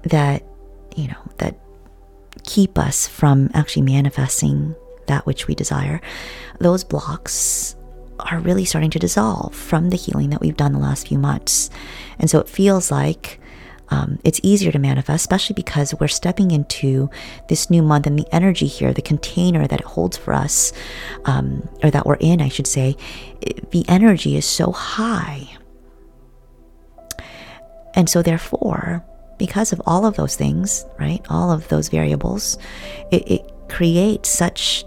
that, 0.03 0.43
you 0.95 1.07
know, 1.07 1.31
that 1.37 1.57
keep 2.43 2.77
us 2.77 3.07
from 3.07 3.49
actually 3.53 3.81
manifesting 3.81 4.75
that 5.07 5.25
which 5.25 5.47
we 5.47 5.55
desire, 5.55 6.01
those 6.59 6.83
blocks 6.83 7.75
are 8.19 8.39
really 8.39 8.65
starting 8.65 8.89
to 8.91 8.99
dissolve 8.99 9.53
from 9.55 9.89
the 9.89 9.97
healing 9.97 10.29
that 10.31 10.41
we've 10.41 10.57
done 10.57 10.73
the 10.73 10.79
last 10.79 11.07
few 11.07 11.17
months. 11.17 11.69
And 12.19 12.29
so 12.29 12.39
it 12.39 12.49
feels 12.49 12.89
like 12.91 13.39
um, 13.89 14.19
it's 14.23 14.39
easier 14.43 14.71
to 14.71 14.79
manifest, 14.79 15.21
especially 15.21 15.53
because 15.53 15.93
we're 15.95 16.07
stepping 16.07 16.51
into 16.51 17.09
this 17.47 17.69
new 17.69 17.81
month 17.81 18.05
and 18.05 18.17
the 18.17 18.27
energy 18.33 18.67
here, 18.67 18.93
the 18.93 19.01
container 19.01 19.67
that 19.67 19.79
it 19.79 19.85
holds 19.85 20.17
for 20.17 20.33
us, 20.33 20.73
um, 21.25 21.67
or 21.83 21.89
that 21.91 22.05
we're 22.05 22.15
in, 22.15 22.41
I 22.41 22.49
should 22.49 22.67
say, 22.67 22.95
the 23.71 23.85
energy 23.87 24.35
is 24.35 24.45
so 24.45 24.71
high. 24.71 25.57
And 27.93 28.09
so, 28.09 28.21
therefore, 28.21 29.05
because 29.37 29.73
of 29.73 29.81
all 29.85 30.05
of 30.05 30.15
those 30.15 30.35
things, 30.35 30.85
right, 30.99 31.25
all 31.29 31.51
of 31.51 31.67
those 31.69 31.89
variables, 31.89 32.57
it, 33.11 33.29
it 33.29 33.51
creates 33.69 34.29
such 34.29 34.85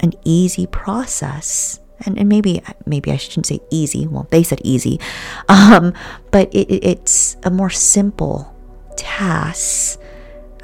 an 0.00 0.12
easy 0.24 0.66
process 0.66 1.80
and, 2.04 2.18
and 2.18 2.28
maybe 2.28 2.62
maybe 2.86 3.12
I 3.12 3.16
shouldn't 3.16 3.46
say 3.46 3.60
easy. 3.70 4.06
Well, 4.06 4.26
they 4.30 4.42
said 4.42 4.60
easy, 4.64 5.00
um, 5.48 5.94
but 6.30 6.54
it, 6.54 6.70
it's 6.70 7.36
a 7.44 7.50
more 7.50 7.70
simple 7.70 8.54
task, 8.96 10.00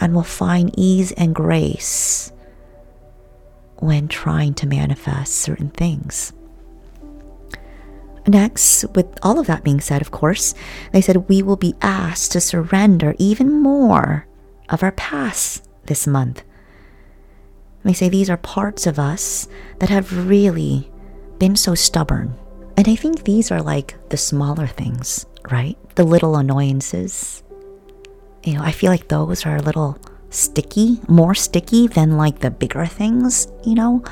and 0.00 0.14
will 0.14 0.22
find 0.22 0.72
ease 0.76 1.12
and 1.12 1.34
grace 1.34 2.32
when 3.76 4.08
trying 4.08 4.54
to 4.54 4.66
manifest 4.66 5.34
certain 5.34 5.70
things. 5.70 6.32
Next, 8.26 8.84
with 8.94 9.06
all 9.22 9.38
of 9.38 9.46
that 9.46 9.64
being 9.64 9.80
said, 9.80 10.02
of 10.02 10.10
course, 10.10 10.54
they 10.92 11.00
said 11.00 11.28
we 11.28 11.42
will 11.42 11.56
be 11.56 11.74
asked 11.80 12.32
to 12.32 12.40
surrender 12.40 13.14
even 13.18 13.62
more 13.62 14.26
of 14.68 14.82
our 14.82 14.92
past 14.92 15.66
this 15.86 16.06
month. 16.06 16.44
They 17.82 17.94
say 17.94 18.08
these 18.08 18.28
are 18.28 18.36
parts 18.36 18.86
of 18.86 18.98
us 18.98 19.48
that 19.78 19.88
have 19.88 20.28
really 20.28 20.90
been 21.40 21.56
so 21.56 21.74
stubborn. 21.74 22.36
And 22.76 22.86
I 22.86 22.94
think 22.94 23.24
these 23.24 23.50
are 23.50 23.62
like 23.62 23.96
the 24.10 24.16
smaller 24.16 24.68
things, 24.68 25.26
right? 25.50 25.76
The 25.96 26.04
little 26.04 26.36
annoyances. 26.36 27.42
You 28.44 28.54
know, 28.54 28.62
I 28.62 28.70
feel 28.70 28.90
like 28.92 29.08
those 29.08 29.44
are 29.44 29.56
a 29.56 29.62
little 29.62 29.98
sticky, 30.28 31.00
more 31.08 31.34
sticky 31.34 31.88
than 31.88 32.16
like 32.16 32.38
the 32.38 32.50
bigger 32.50 32.86
things, 32.86 33.48
you 33.64 33.74
know? 33.74 34.04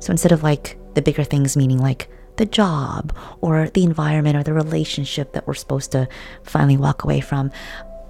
So 0.00 0.10
instead 0.10 0.32
of 0.32 0.42
like 0.42 0.76
the 0.94 1.02
bigger 1.02 1.24
things, 1.24 1.56
meaning 1.56 1.78
like 1.78 2.10
the 2.36 2.46
job 2.46 3.16
or 3.40 3.68
the 3.70 3.84
environment 3.84 4.36
or 4.36 4.42
the 4.42 4.52
relationship 4.52 5.32
that 5.32 5.46
we're 5.46 5.54
supposed 5.54 5.92
to 5.92 6.08
finally 6.42 6.76
walk 6.76 7.04
away 7.04 7.20
from, 7.20 7.50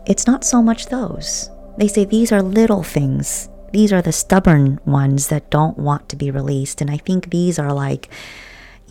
it's 0.07 0.27
not 0.27 0.45
so 0.45 0.63
much 0.63 0.87
those. 0.87 1.51
They 1.77 1.89
say 1.89 2.05
these 2.05 2.33
are 2.33 2.43
little 2.43 2.83
things 2.83 3.49
these 3.75 3.93
are 3.93 4.01
the 4.01 4.13
stubborn 4.13 4.79
ones 4.85 5.27
that 5.29 5.51
don't 5.51 5.77
want 5.77 6.09
to 6.09 6.15
be 6.15 6.31
released. 6.31 6.81
And 6.81 6.89
I 6.89 6.97
think 6.97 7.31
these 7.31 7.59
are 7.59 7.73
like, 7.73 8.09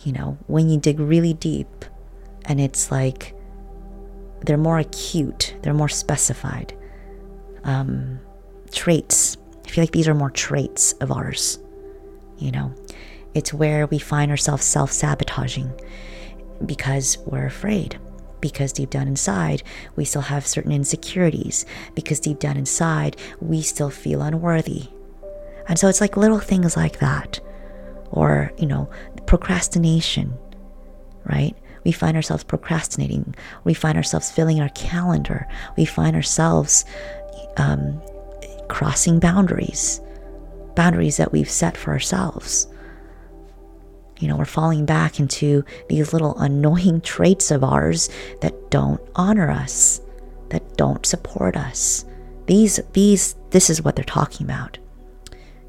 you 0.02 0.12
know, 0.12 0.36
when 0.46 0.68
you 0.68 0.78
dig 0.78 1.00
really 1.00 1.32
deep 1.32 1.86
and 2.44 2.60
it's 2.60 2.90
like 2.90 3.34
they're 4.44 4.58
more 4.58 4.78
acute, 4.78 5.56
they're 5.62 5.72
more 5.72 5.88
specified. 5.88 6.76
Um, 7.64 8.20
traits. 8.72 9.38
I 9.64 9.70
feel 9.70 9.82
like 9.84 9.92
these 9.92 10.06
are 10.06 10.12
more 10.12 10.30
traits 10.30 10.92
of 11.00 11.10
ours. 11.10 11.58
You 12.36 12.50
know, 12.50 12.74
it's 13.32 13.54
where 13.54 13.86
we 13.86 13.98
find 13.98 14.30
ourselves 14.30 14.66
self 14.66 14.92
sabotaging 14.92 15.72
because 16.66 17.16
we're 17.24 17.46
afraid 17.46 17.98
because 18.44 18.74
deep 18.74 18.90
down 18.90 19.08
inside, 19.08 19.62
we 19.96 20.04
still 20.04 20.20
have 20.20 20.46
certain 20.46 20.70
insecurities, 20.70 21.64
because 21.94 22.20
deep 22.20 22.38
down 22.38 22.58
inside, 22.58 23.16
we 23.40 23.62
still 23.62 23.88
feel 23.88 24.20
unworthy. 24.20 24.82
And 25.66 25.78
so 25.78 25.88
it's 25.88 26.02
like 26.02 26.18
little 26.18 26.40
things 26.40 26.76
like 26.76 26.98
that. 26.98 27.40
Or, 28.10 28.52
you 28.58 28.66
know, 28.66 28.90
procrastination, 29.24 30.36
right? 31.24 31.56
We 31.84 31.92
find 31.92 32.16
ourselves 32.16 32.44
procrastinating. 32.44 33.34
We 33.64 33.72
find 33.72 33.96
ourselves 33.96 34.30
filling 34.30 34.60
our 34.60 34.68
calendar. 34.68 35.48
We 35.78 35.86
find 35.86 36.14
ourselves 36.14 36.84
um, 37.56 37.98
crossing 38.68 39.20
boundaries, 39.20 40.02
boundaries 40.76 41.16
that 41.16 41.32
we've 41.32 41.48
set 41.48 41.78
for 41.78 41.92
ourselves. 41.92 42.68
You 44.18 44.28
know, 44.28 44.36
we're 44.36 44.44
falling 44.44 44.86
back 44.86 45.18
into 45.18 45.64
these 45.88 46.12
little 46.12 46.38
annoying 46.38 47.00
traits 47.00 47.50
of 47.50 47.64
ours 47.64 48.08
that 48.40 48.70
don't 48.70 49.00
honor 49.16 49.50
us, 49.50 50.00
that 50.50 50.76
don't 50.76 51.04
support 51.04 51.56
us. 51.56 52.04
These, 52.46 52.80
these, 52.92 53.34
this 53.50 53.70
is 53.70 53.82
what 53.82 53.96
they're 53.96 54.04
talking 54.04 54.46
about. 54.46 54.78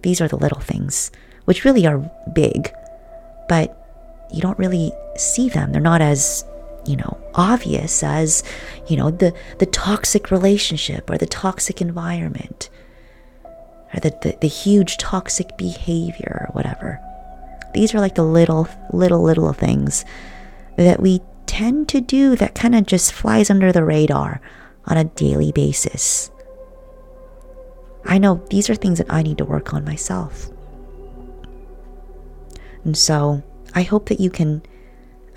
These 0.04 0.22
are 0.22 0.28
the 0.28 0.38
little 0.38 0.60
things, 0.60 1.12
which 1.46 1.66
really 1.66 1.88
are 1.88 2.12
big, 2.34 2.72
but 3.50 3.82
you 4.32 4.42
don't 4.42 4.60
really 4.60 4.92
see 5.16 5.50
them. 5.50 5.72
They're 5.72 5.82
not 5.82 6.02
as, 6.02 6.46
you 6.86 6.98
know, 6.98 7.18
obvious 7.34 8.04
as, 8.04 8.44
you 8.88 8.98
know, 8.98 9.10
the, 9.10 9.34
the 9.60 9.66
toxic 9.66 10.30
relationship 10.30 11.10
or 11.10 11.18
the 11.18 11.26
toxic 11.26 11.82
environment 11.82 12.70
or 13.94 14.00
the, 14.02 14.10
the, 14.22 14.38
the 14.42 14.48
huge 14.48 14.98
toxic 14.98 15.58
behavior 15.58 16.48
or 16.48 16.54
whatever. 16.54 17.00
These 17.76 17.94
are 17.94 18.00
like 18.00 18.16
the 18.16 18.24
little, 18.24 18.70
little, 18.94 19.22
little 19.22 19.52
things 19.52 20.06
that 20.78 21.02
we 21.02 21.22
tend 21.46 21.90
to 21.90 22.00
do 22.00 22.38
that 22.38 22.56
kind 22.56 22.74
of 22.74 22.86
just 22.86 23.12
flies 23.12 23.50
under 23.50 23.74
the 23.74 23.84
radar 23.84 24.40
on 24.86 24.96
a 24.96 25.04
daily 25.04 25.52
basis. 25.52 26.32
I 28.06 28.18
know 28.18 28.42
these 28.50 28.70
are 28.70 28.76
things 28.76 29.00
that 29.00 29.12
I 29.12 29.24
need 29.24 29.38
to 29.40 29.46
work 29.46 29.74
on 29.74 29.84
myself. 29.84 30.50
And 32.86 32.96
so 32.96 33.44
I 33.74 33.82
hope 33.82 34.08
that 34.08 34.22
you 34.22 34.30
can 34.30 34.62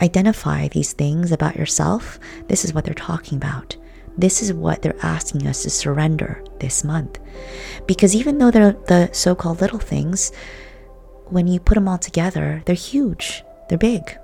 identify 0.00 0.68
these 0.68 0.92
things 0.92 1.32
about 1.32 1.56
yourself. 1.56 2.20
This 2.46 2.64
is 2.64 2.72
what 2.72 2.84
they're 2.84 2.94
talking 2.94 3.36
about. 3.36 3.76
This 4.16 4.42
is 4.42 4.52
what 4.52 4.82
they're 4.82 5.04
asking 5.04 5.44
us 5.48 5.64
to 5.64 5.70
surrender 5.70 6.44
this 6.60 6.84
month. 6.84 7.18
Because 7.86 8.14
even 8.14 8.38
though 8.38 8.52
they're 8.52 8.72
the 8.86 9.10
so 9.12 9.34
called 9.34 9.60
little 9.60 9.80
things, 9.80 10.30
when 11.30 11.46
you 11.46 11.60
put 11.60 11.74
them 11.74 11.88
all 11.88 11.98
together, 11.98 12.62
they're 12.66 12.74
huge, 12.74 13.44
they're 13.68 13.78
big, 13.78 14.18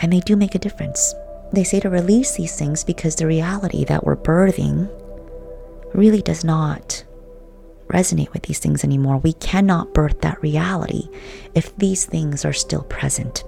and 0.00 0.12
they 0.12 0.20
do 0.20 0.36
make 0.36 0.54
a 0.54 0.58
difference. 0.58 1.14
They 1.52 1.64
say 1.64 1.80
to 1.80 1.90
release 1.90 2.36
these 2.36 2.56
things 2.58 2.84
because 2.84 3.16
the 3.16 3.26
reality 3.26 3.84
that 3.84 4.04
we're 4.04 4.16
birthing 4.16 4.90
really 5.94 6.22
does 6.22 6.44
not 6.44 7.04
resonate 7.88 8.32
with 8.32 8.42
these 8.42 8.58
things 8.58 8.82
anymore. 8.82 9.18
We 9.18 9.32
cannot 9.34 9.94
birth 9.94 10.20
that 10.22 10.42
reality 10.42 11.08
if 11.54 11.76
these 11.76 12.04
things 12.04 12.44
are 12.44 12.52
still 12.52 12.82
present. 12.82 13.44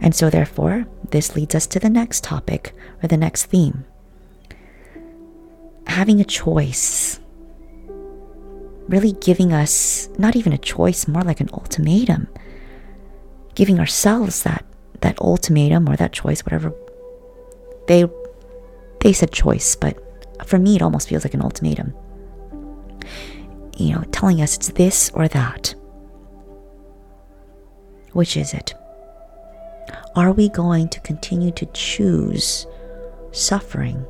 And 0.00 0.14
so, 0.14 0.28
therefore, 0.28 0.86
this 1.10 1.34
leads 1.34 1.54
us 1.54 1.66
to 1.68 1.80
the 1.80 1.88
next 1.88 2.22
topic 2.22 2.74
or 3.02 3.08
the 3.08 3.16
next 3.16 3.46
theme 3.46 3.86
having 5.86 6.20
a 6.20 6.24
choice 6.24 7.20
really 8.88 9.12
giving 9.12 9.52
us 9.52 10.08
not 10.18 10.36
even 10.36 10.52
a 10.52 10.58
choice, 10.58 11.08
more 11.08 11.22
like 11.22 11.40
an 11.40 11.50
ultimatum, 11.52 12.28
giving 13.54 13.78
ourselves 13.78 14.42
that 14.42 14.64
that 15.00 15.20
ultimatum 15.20 15.88
or 15.88 15.96
that 15.96 16.12
choice, 16.12 16.44
whatever 16.44 16.72
they 17.88 18.04
they 19.00 19.12
said 19.12 19.32
choice, 19.32 19.76
but 19.76 19.98
for 20.46 20.58
me 20.58 20.76
it 20.76 20.82
almost 20.82 21.08
feels 21.08 21.24
like 21.24 21.34
an 21.34 21.42
ultimatum. 21.42 21.94
You 23.76 23.94
know, 23.94 24.02
telling 24.10 24.40
us 24.40 24.56
it's 24.56 24.70
this 24.70 25.10
or 25.14 25.28
that. 25.28 25.74
Which 28.12 28.36
is 28.36 28.54
it? 28.54 28.74
Are 30.14 30.32
we 30.32 30.48
going 30.48 30.88
to 30.88 31.00
continue 31.00 31.50
to 31.52 31.66
choose 31.66 32.66
suffering 33.32 34.04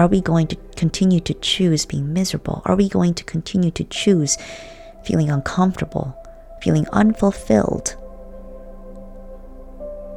are 0.00 0.08
we 0.08 0.22
going 0.22 0.46
to 0.46 0.56
continue 0.76 1.20
to 1.20 1.34
choose 1.34 1.84
being 1.84 2.12
miserable? 2.12 2.62
Are 2.64 2.74
we 2.74 2.88
going 2.88 3.12
to 3.14 3.24
continue 3.24 3.70
to 3.72 3.84
choose 3.84 4.38
feeling 5.04 5.28
uncomfortable, 5.28 6.16
feeling 6.62 6.86
unfulfilled, 6.92 7.96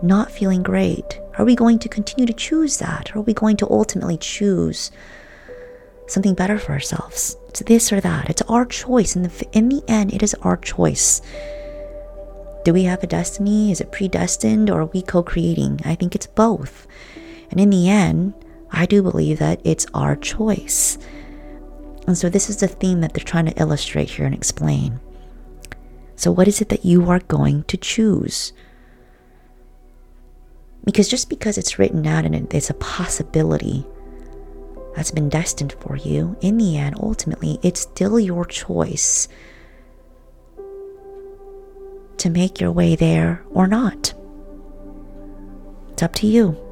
not 0.01 0.31
feeling 0.31 0.63
great? 0.63 1.19
Are 1.37 1.43
we 1.43 1.55
going 1.55 1.79
to 1.79 1.89
continue 1.89 2.25
to 2.25 2.33
choose 2.33 2.77
that? 2.77 3.13
Or 3.13 3.19
are 3.19 3.23
we 3.23 3.33
going 3.33 3.57
to 3.57 3.69
ultimately 3.69 4.17
choose 4.17 4.89
something 6.07 6.33
better 6.33 6.57
for 6.57 6.71
ourselves? 6.71 7.35
It's 7.49 7.59
this 7.61 7.91
or 7.91 7.99
that. 7.99 8.29
It's 8.29 8.41
our 8.43 8.65
choice. 8.65 9.17
In 9.17 9.23
the, 9.23 9.47
in 9.51 9.67
the 9.67 9.83
end, 9.89 10.13
it 10.13 10.23
is 10.23 10.33
our 10.43 10.55
choice. 10.55 11.21
Do 12.63 12.71
we 12.71 12.83
have 12.83 13.03
a 13.03 13.07
destiny? 13.07 13.71
Is 13.71 13.81
it 13.81 13.91
predestined 13.91 14.69
or 14.69 14.81
are 14.81 14.85
we 14.85 15.01
co 15.01 15.23
creating? 15.23 15.81
I 15.83 15.95
think 15.95 16.15
it's 16.15 16.27
both. 16.27 16.87
And 17.51 17.59
in 17.59 17.69
the 17.69 17.89
end, 17.89 18.33
I 18.73 18.87
do 18.87 19.03
believe 19.03 19.39
that 19.39 19.61
it's 19.63 19.85
our 19.93 20.15
choice. 20.15 20.97
And 22.07 22.17
so, 22.17 22.27
this 22.27 22.49
is 22.49 22.57
the 22.57 22.67
theme 22.67 22.99
that 23.01 23.13
they're 23.13 23.23
trying 23.23 23.45
to 23.45 23.61
illustrate 23.61 24.09
here 24.09 24.25
and 24.25 24.35
explain. 24.35 24.99
So, 26.15 26.31
what 26.31 26.47
is 26.47 26.59
it 26.59 26.69
that 26.69 26.83
you 26.83 27.09
are 27.09 27.19
going 27.19 27.63
to 27.65 27.77
choose? 27.77 28.51
Because 30.83 31.07
just 31.07 31.29
because 31.29 31.57
it's 31.57 31.79
written 31.79 32.05
out 32.05 32.25
and 32.25 32.53
it's 32.53 32.69
a 32.69 32.75
possibility 32.75 33.85
that's 34.95 35.11
been 35.11 35.29
destined 35.29 35.75
for 35.79 35.95
you, 35.95 36.35
in 36.41 36.57
the 36.57 36.77
end, 36.77 36.95
ultimately, 36.99 37.59
it's 37.63 37.81
still 37.81 38.19
your 38.19 38.43
choice 38.43 39.29
to 42.17 42.29
make 42.29 42.59
your 42.59 42.71
way 42.71 42.95
there 42.95 43.43
or 43.51 43.67
not. 43.67 44.13
It's 45.91 46.03
up 46.03 46.13
to 46.15 46.27
you. 46.27 46.62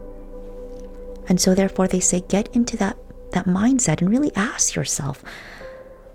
And 1.32 1.40
so 1.40 1.56
therefore 1.56 1.88
they 1.88 2.02
say 2.02 2.20
get 2.28 2.54
into 2.54 2.76
that 2.76 2.98
that 3.32 3.46
mindset 3.46 4.02
and 4.02 4.10
really 4.10 4.36
ask 4.36 4.76
yourself, 4.76 5.24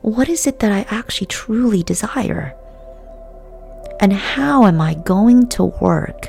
what 0.03 0.29
is 0.29 0.47
it 0.47 0.59
that 0.59 0.71
I 0.71 0.85
actually 0.95 1.29
truly 1.29 1.83
desire? 1.83 2.55
And 3.99 4.13
how 4.13 4.67
am 4.67 4.79
I 4.79 4.93
going 4.93 5.49
to 5.57 5.65
work 5.65 6.29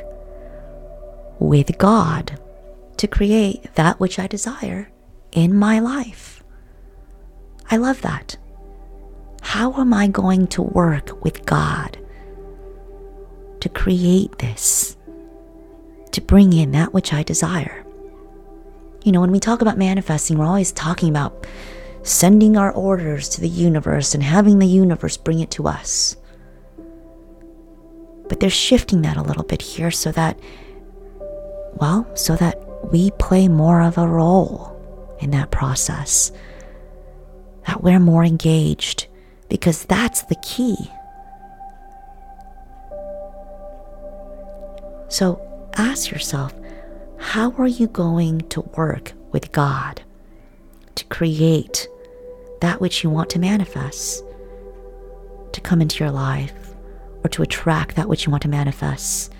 with 1.38 1.78
God 1.78 2.40
to 2.96 3.08
create 3.10 3.76
that 3.76 4.00
which 4.00 4.20
I 4.20 4.28
desire 4.28 4.90
in 5.34 5.54
my 5.54 5.80
life? 5.80 6.42
I 7.70 7.76
love 7.76 8.02
that. 8.04 8.38
How 9.42 9.74
am 9.74 9.94
I 9.94 10.08
going 10.08 10.48
to 10.48 10.62
work 10.62 11.26
with 11.26 11.46
God 11.46 11.98
to 13.60 13.68
create 13.68 14.40
this, 14.40 14.96
to 16.14 16.22
bring 16.22 16.54
in 16.54 16.72
that 16.72 16.94
which 16.94 17.12
I 17.12 17.24
desire? 17.24 17.84
You 19.08 19.14
know, 19.14 19.22
when 19.22 19.32
we 19.32 19.40
talk 19.40 19.62
about 19.62 19.78
manifesting, 19.78 20.38
we're 20.38 20.44
always 20.44 20.74
talking 20.74 21.08
about 21.08 21.48
sending 22.04 22.58
our 22.58 22.74
orders 22.74 23.30
to 23.30 23.40
the 23.40 23.48
universe 23.48 24.14
and 24.14 24.22
having 24.22 24.60
the 24.60 24.68
universe 24.68 25.16
bring 25.16 25.40
it 25.40 25.50
to 25.52 25.66
us. 25.66 26.18
But 28.28 28.42
they're 28.42 28.50
shifting 28.50 29.04
that 29.04 29.16
a 29.16 29.22
little 29.22 29.46
bit 29.46 29.62
here 29.62 29.92
so 29.92 30.12
that, 30.12 30.38
well, 31.76 32.06
so 32.18 32.36
that 32.36 32.62
we 32.92 33.12
play 33.12 33.48
more 33.48 33.82
of 33.82 33.98
a 33.98 34.06
role 34.06 34.76
in 35.22 35.32
that 35.32 35.52
process, 35.52 36.34
that 37.66 37.82
we're 37.82 38.02
more 38.02 38.26
engaged, 38.26 39.08
because 39.48 39.86
that's 39.86 40.24
the 40.24 40.36
key. 40.44 40.76
So 45.08 45.42
ask 45.78 46.12
yourself 46.12 46.54
how 47.18 47.52
are 47.58 47.68
you 47.68 47.88
going 47.88 48.42
to 48.50 48.62
work 48.62 49.14
with 49.32 49.52
God 49.52 50.02
to 50.96 51.06
create 51.06 51.88
that 52.62 52.82
which 52.82 53.04
you 53.04 53.10
want 53.10 53.30
to 53.32 53.40
manifest, 53.40 54.24
to 55.52 55.62
come 55.62 55.82
into 55.82 56.04
your 56.04 56.12
life, 56.12 56.54
or 57.24 57.30
to 57.30 57.42
attract 57.42 57.96
that 57.96 58.08
which 58.08 58.26
you 58.26 58.32
want 58.32 58.44
to 58.44 58.50
manifest 58.50 59.34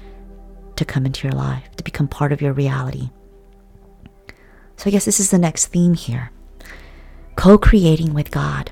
to 0.76 0.86
come 0.86 1.06
into 1.06 1.28
your 1.28 1.36
life, 1.36 1.76
to 1.76 1.84
become 1.84 2.08
part 2.08 2.32
of 2.32 2.42
your 2.42 2.54
reality? 2.54 3.10
So 4.78 4.90
I 4.90 4.92
guess 4.92 5.06
this 5.06 5.20
is 5.20 5.32
the 5.32 5.40
next 5.40 5.68
theme 5.68 5.94
here 5.94 6.32
co 7.36 7.58
creating 7.58 8.14
with 8.14 8.32
God. 8.32 8.72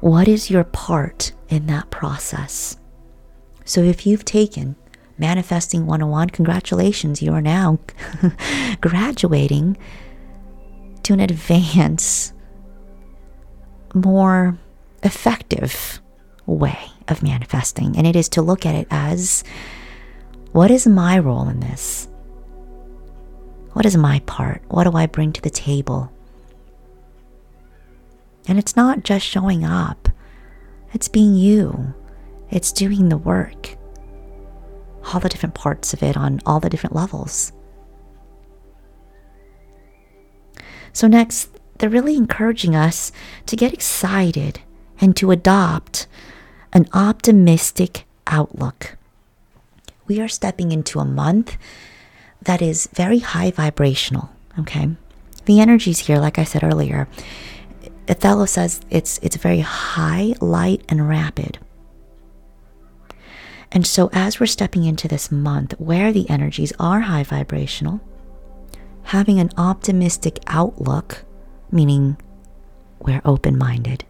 What 0.00 0.28
is 0.28 0.50
your 0.50 0.64
part 0.64 1.32
in 1.48 1.66
that 1.66 1.90
process? 1.90 2.76
So 3.64 3.82
if 3.82 4.06
you've 4.06 4.24
taken 4.24 4.76
Manifesting 5.18 5.86
101, 5.86 6.30
congratulations, 6.30 7.20
you 7.20 7.32
are 7.32 7.42
now 7.42 7.80
graduating 8.80 9.76
to 11.02 11.12
an 11.12 11.18
advanced, 11.18 12.32
more 13.94 14.56
effective 15.02 16.00
way 16.46 16.78
of 17.08 17.22
manifesting. 17.22 17.96
And 17.96 18.06
it 18.06 18.14
is 18.14 18.28
to 18.30 18.42
look 18.42 18.64
at 18.64 18.76
it 18.76 18.86
as 18.92 19.42
what 20.52 20.70
is 20.70 20.86
my 20.86 21.18
role 21.18 21.48
in 21.48 21.60
this? 21.60 22.06
What 23.72 23.86
is 23.86 23.96
my 23.96 24.20
part? 24.20 24.62
What 24.68 24.84
do 24.84 24.96
I 24.96 25.06
bring 25.06 25.32
to 25.32 25.42
the 25.42 25.50
table? 25.50 26.12
And 28.46 28.58
it's 28.58 28.76
not 28.76 29.02
just 29.02 29.26
showing 29.26 29.64
up, 29.64 30.08
it's 30.92 31.08
being 31.08 31.34
you, 31.34 31.92
it's 32.50 32.72
doing 32.72 33.08
the 33.08 33.18
work 33.18 33.77
all 35.08 35.20
the 35.20 35.28
different 35.28 35.54
parts 35.54 35.92
of 35.92 36.02
it 36.02 36.16
on 36.16 36.40
all 36.46 36.60
the 36.60 36.70
different 36.70 36.94
levels. 36.94 37.52
So, 40.92 41.06
next, 41.06 41.50
they're 41.78 41.88
really 41.88 42.16
encouraging 42.16 42.74
us 42.74 43.12
to 43.46 43.56
get 43.56 43.72
excited 43.72 44.60
and 45.00 45.16
to 45.16 45.30
adopt 45.30 46.06
an 46.72 46.88
optimistic 46.92 48.04
outlook. 48.26 48.96
We 50.06 50.20
are 50.20 50.28
stepping 50.28 50.72
into 50.72 50.98
a 50.98 51.04
month 51.04 51.56
that 52.42 52.62
is 52.62 52.88
very 52.92 53.18
high 53.18 53.50
vibrational, 53.50 54.30
okay? 54.58 54.90
The 55.44 55.60
energies 55.60 56.00
here, 56.00 56.18
like 56.18 56.38
I 56.38 56.44
said 56.44 56.64
earlier, 56.64 57.08
Othello 58.08 58.46
says 58.46 58.80
it's 58.90 59.18
it's 59.22 59.36
very 59.36 59.60
high, 59.60 60.34
light, 60.40 60.82
and 60.88 61.08
rapid. 61.08 61.58
And 63.70 63.86
so, 63.86 64.08
as 64.12 64.40
we're 64.40 64.46
stepping 64.46 64.84
into 64.84 65.08
this 65.08 65.30
month 65.30 65.74
where 65.78 66.12
the 66.12 66.28
energies 66.30 66.72
are 66.78 67.00
high 67.00 67.22
vibrational, 67.22 68.00
having 69.04 69.38
an 69.40 69.50
optimistic 69.56 70.38
outlook, 70.46 71.24
meaning 71.70 72.16
we're 72.98 73.22
open 73.24 73.58
minded 73.58 74.04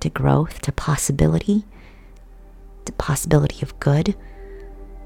to 0.00 0.10
growth, 0.10 0.60
to 0.62 0.72
possibility, 0.72 1.64
to 2.84 2.92
possibility 2.92 3.62
of 3.62 3.78
good, 3.80 4.16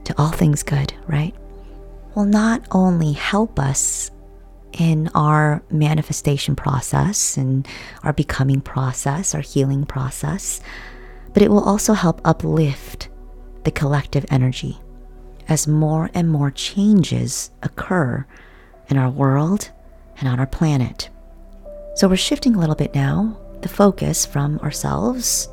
to 0.04 0.14
all 0.18 0.32
things 0.32 0.62
good, 0.62 0.92
right? 1.06 1.34
Will 2.14 2.24
not 2.24 2.66
only 2.72 3.12
help 3.12 3.60
us 3.60 4.10
in 4.72 5.08
our 5.14 5.62
manifestation 5.70 6.56
process 6.56 7.36
and 7.36 7.66
our 8.02 8.12
becoming 8.12 8.60
process, 8.60 9.34
our 9.34 9.40
healing 9.40 9.84
process, 9.84 10.60
but 11.32 11.42
it 11.42 11.50
will 11.50 11.62
also 11.62 11.92
help 11.92 12.20
uplift 12.24 13.08
the 13.64 13.70
collective 13.70 14.24
energy 14.30 14.78
as 15.48 15.66
more 15.66 16.10
and 16.14 16.30
more 16.30 16.50
changes 16.50 17.50
occur 17.62 18.26
in 18.88 18.96
our 18.96 19.10
world 19.10 19.70
and 20.18 20.28
on 20.28 20.38
our 20.38 20.46
planet. 20.46 21.08
So 21.94 22.08
we're 22.08 22.16
shifting 22.16 22.54
a 22.54 22.58
little 22.58 22.74
bit 22.74 22.94
now 22.94 23.38
the 23.62 23.68
focus 23.68 24.24
from 24.24 24.58
ourselves 24.60 25.48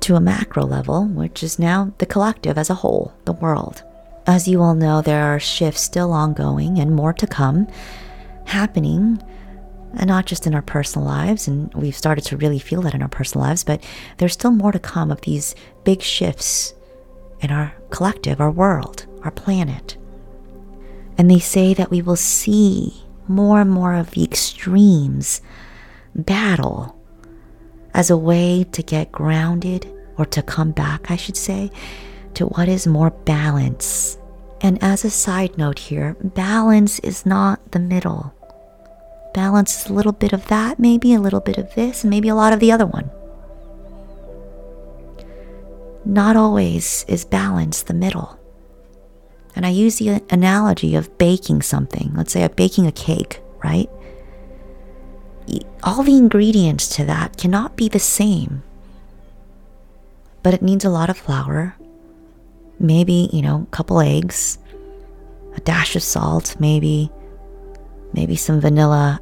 to 0.00 0.16
a 0.16 0.20
macro 0.20 0.64
level, 0.64 1.06
which 1.06 1.42
is 1.42 1.58
now 1.58 1.94
the 1.98 2.06
collective 2.06 2.58
as 2.58 2.68
a 2.68 2.74
whole, 2.74 3.14
the 3.24 3.32
world. 3.32 3.82
As 4.26 4.46
you 4.46 4.62
all 4.62 4.74
know, 4.74 5.00
there 5.00 5.34
are 5.34 5.40
shifts 5.40 5.80
still 5.80 6.12
ongoing 6.12 6.78
and 6.78 6.94
more 6.94 7.12
to 7.14 7.26
come 7.26 7.66
happening 8.44 9.22
and 9.98 10.08
not 10.08 10.26
just 10.26 10.46
in 10.46 10.54
our 10.54 10.62
personal 10.62 11.06
lives, 11.06 11.48
and 11.48 11.72
we've 11.74 11.96
started 11.96 12.24
to 12.26 12.36
really 12.36 12.58
feel 12.58 12.82
that 12.82 12.94
in 12.94 13.02
our 13.02 13.08
personal 13.08 13.46
lives, 13.46 13.64
but 13.64 13.82
there's 14.18 14.32
still 14.32 14.50
more 14.50 14.72
to 14.72 14.78
come 14.78 15.10
of 15.10 15.20
these 15.22 15.54
big 15.84 16.02
shifts 16.02 16.74
in 17.40 17.50
our 17.50 17.74
collective, 17.90 18.40
our 18.40 18.50
world, 18.50 19.06
our 19.22 19.30
planet. 19.30 19.96
And 21.16 21.30
they 21.30 21.38
say 21.38 21.74
that 21.74 21.90
we 21.90 22.02
will 22.02 22.16
see 22.16 23.04
more 23.28 23.60
and 23.60 23.70
more 23.70 23.94
of 23.94 24.10
the 24.10 24.24
extremes 24.24 25.40
battle 26.14 26.96
as 27.94 28.10
a 28.10 28.16
way 28.16 28.64
to 28.72 28.82
get 28.82 29.12
grounded 29.12 29.90
or 30.18 30.26
to 30.26 30.42
come 30.42 30.72
back, 30.72 31.10
I 31.10 31.16
should 31.16 31.36
say, 31.36 31.70
to 32.34 32.46
what 32.46 32.68
is 32.68 32.86
more 32.86 33.10
balance. 33.10 34.18
And 34.60 34.82
as 34.82 35.04
a 35.04 35.10
side 35.10 35.56
note 35.56 35.78
here, 35.78 36.16
balance 36.20 36.98
is 37.00 37.24
not 37.24 37.72
the 37.72 37.78
middle 37.78 38.33
balance 39.34 39.84
is 39.84 39.90
a 39.90 39.92
little 39.92 40.12
bit 40.12 40.32
of 40.32 40.46
that, 40.46 40.78
maybe 40.78 41.12
a 41.12 41.20
little 41.20 41.40
bit 41.40 41.58
of 41.58 41.74
this, 41.74 42.02
and 42.02 42.10
maybe 42.10 42.28
a 42.28 42.34
lot 42.34 42.54
of 42.54 42.60
the 42.60 42.72
other 42.72 42.86
one. 42.86 43.10
Not 46.06 46.36
always 46.36 47.04
is 47.08 47.24
balance 47.26 47.82
the 47.82 47.94
middle. 47.94 48.38
And 49.56 49.66
I 49.66 49.70
use 49.70 49.98
the 49.98 50.22
analogy 50.30 50.94
of 50.94 51.18
baking 51.18 51.62
something. 51.62 52.12
Let's 52.14 52.32
say 52.32 52.44
I'm 52.44 52.52
baking 52.52 52.86
a 52.86 52.92
cake, 52.92 53.40
right? 53.62 53.90
All 55.82 56.02
the 56.02 56.16
ingredients 56.16 56.88
to 56.96 57.04
that 57.04 57.36
cannot 57.36 57.76
be 57.76 57.88
the 57.88 57.98
same. 57.98 58.62
But 60.42 60.54
it 60.54 60.62
needs 60.62 60.84
a 60.84 60.90
lot 60.90 61.10
of 61.10 61.18
flour, 61.18 61.76
maybe, 62.78 63.28
you 63.32 63.42
know, 63.42 63.62
a 63.62 63.70
couple 63.70 64.00
eggs, 64.00 64.58
a 65.54 65.60
dash 65.60 65.96
of 65.96 66.02
salt, 66.02 66.56
maybe 66.58 67.10
maybe 68.14 68.36
some 68.36 68.60
vanilla. 68.60 69.20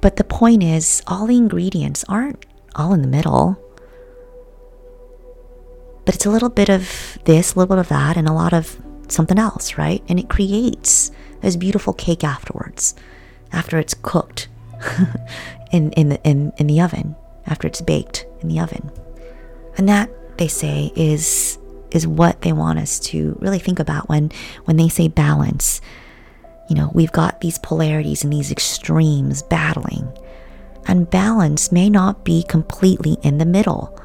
But 0.00 0.16
the 0.16 0.24
point 0.24 0.62
is, 0.62 1.02
all 1.06 1.26
the 1.26 1.36
ingredients 1.36 2.04
aren't 2.08 2.44
all 2.74 2.92
in 2.92 3.02
the 3.02 3.08
middle. 3.08 3.58
But 6.04 6.16
it's 6.16 6.26
a 6.26 6.30
little 6.30 6.48
bit 6.48 6.68
of 6.68 7.18
this, 7.24 7.54
a 7.54 7.58
little 7.58 7.76
bit 7.76 7.80
of 7.80 7.88
that, 7.88 8.16
and 8.16 8.28
a 8.28 8.32
lot 8.32 8.52
of 8.52 8.76
something 9.08 9.38
else, 9.38 9.78
right? 9.78 10.02
And 10.08 10.18
it 10.18 10.28
creates 10.28 11.12
this 11.40 11.56
beautiful 11.56 11.92
cake 11.92 12.24
afterwards, 12.24 12.94
after 13.52 13.78
it's 13.78 13.94
cooked 13.94 14.48
in, 15.72 15.92
in, 15.92 16.08
the, 16.08 16.22
in, 16.24 16.52
in 16.58 16.66
the 16.66 16.80
oven, 16.80 17.14
after 17.46 17.68
it's 17.68 17.80
baked 17.80 18.26
in 18.40 18.48
the 18.48 18.58
oven. 18.58 18.90
And 19.76 19.88
that, 19.88 20.10
they 20.38 20.48
say, 20.48 20.92
is 20.96 21.58
is 21.92 22.06
what 22.06 22.40
they 22.40 22.52
want 22.52 22.78
us 22.78 22.98
to 22.98 23.36
really 23.40 23.58
think 23.58 23.78
about 23.78 24.08
when 24.08 24.30
when 24.64 24.76
they 24.76 24.88
say 24.88 25.08
balance 25.08 25.80
you 26.72 26.78
know, 26.78 26.90
we've 26.94 27.12
got 27.12 27.42
these 27.42 27.58
polarities 27.58 28.24
and 28.24 28.32
these 28.32 28.50
extremes 28.50 29.42
battling. 29.42 30.10
And 30.86 31.10
balance 31.10 31.70
may 31.70 31.90
not 31.90 32.24
be 32.24 32.42
completely 32.44 33.18
in 33.22 33.36
the 33.36 33.44
middle. 33.44 34.00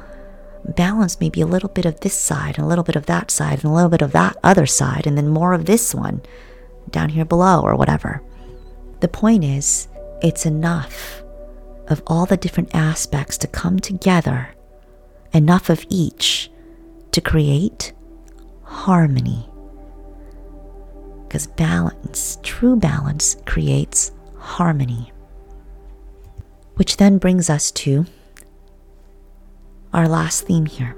balance 0.76 1.18
may 1.18 1.30
be 1.30 1.40
a 1.40 1.46
little 1.46 1.70
bit 1.70 1.86
of 1.86 1.98
this 2.00 2.12
side 2.12 2.58
and 2.58 2.64
a 2.66 2.68
little 2.68 2.84
bit 2.84 2.94
of 2.94 3.06
that 3.06 3.30
side 3.30 3.54
and 3.54 3.64
a 3.64 3.72
little 3.72 3.88
bit 3.88 4.02
of 4.02 4.12
that 4.12 4.36
other 4.44 4.66
side 4.66 5.06
and 5.06 5.16
then 5.16 5.28
more 5.28 5.54
of 5.54 5.64
this 5.64 5.94
one 5.94 6.20
down 6.90 7.08
here 7.08 7.24
below 7.24 7.62
or 7.62 7.74
whatever. 7.74 8.22
The 9.00 9.08
point 9.08 9.44
is, 9.44 9.88
it's 10.20 10.44
enough 10.44 11.22
of 11.86 12.02
all 12.06 12.26
the 12.26 12.36
different 12.36 12.74
aspects 12.74 13.38
to 13.38 13.46
come 13.46 13.78
together, 13.78 14.54
enough 15.32 15.70
of 15.70 15.86
each 15.88 16.50
to 17.12 17.22
create 17.22 17.94
harmony. 18.64 19.47
Because 21.28 21.46
balance, 21.46 22.38
true 22.42 22.74
balance, 22.74 23.36
creates 23.44 24.12
harmony. 24.38 25.12
Which 26.76 26.96
then 26.96 27.18
brings 27.18 27.50
us 27.50 27.70
to 27.72 28.06
our 29.92 30.08
last 30.08 30.46
theme 30.46 30.64
here. 30.64 30.96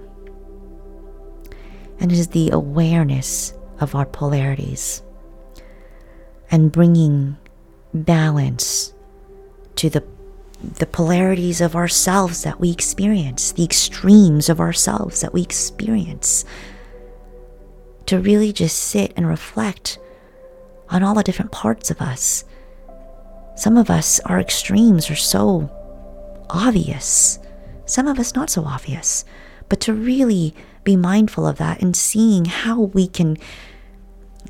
And 1.99 2.13
it 2.13 2.19
is 2.19 2.29
the 2.29 2.51
awareness 2.51 3.55
of 3.81 3.97
our 3.97 4.07
polarities 4.07 5.03
and 6.51 6.71
bringing 6.71 7.37
balance 7.93 8.93
to 9.77 9.91
the 9.91 10.05
the 10.79 10.87
polarities 10.87 11.63
of 11.63 11.75
ourselves 11.75 12.43
that 12.43 12.61
we 12.61 12.71
experience, 12.71 13.53
the 13.53 13.65
extremes 13.65 14.51
of 14.51 14.61
ourselves 14.61 15.23
that 15.23 15.33
we 15.33 15.41
experience. 15.41 16.45
To 18.07 18.19
really 18.21 18.53
just 18.53 18.77
sit 18.77 19.15
and 19.17 19.27
reflect 19.27 19.99
on 20.91 21.03
all 21.03 21.15
the 21.15 21.23
different 21.23 21.53
parts 21.53 21.91
of 21.91 22.01
us. 22.01 22.45
Some 23.57 23.77
of 23.77 23.91
us, 23.91 24.21
our 24.21 24.41
extremes 24.41 25.11
are 25.11 25.17
so 25.17 25.71
obvious, 26.51 27.39
some 27.87 28.07
of 28.07 28.19
us 28.19 28.35
not 28.35 28.51
so 28.51 28.65
obvious. 28.65 29.25
But 29.69 29.81
to 29.83 29.95
really 29.95 30.55
be 30.83 30.97
mindful 30.97 31.47
of 31.47 31.59
that 31.59 31.81
and 31.81 31.95
seeing 31.95 32.45
how 32.45 32.83
we 32.83 33.07
can 33.07 33.37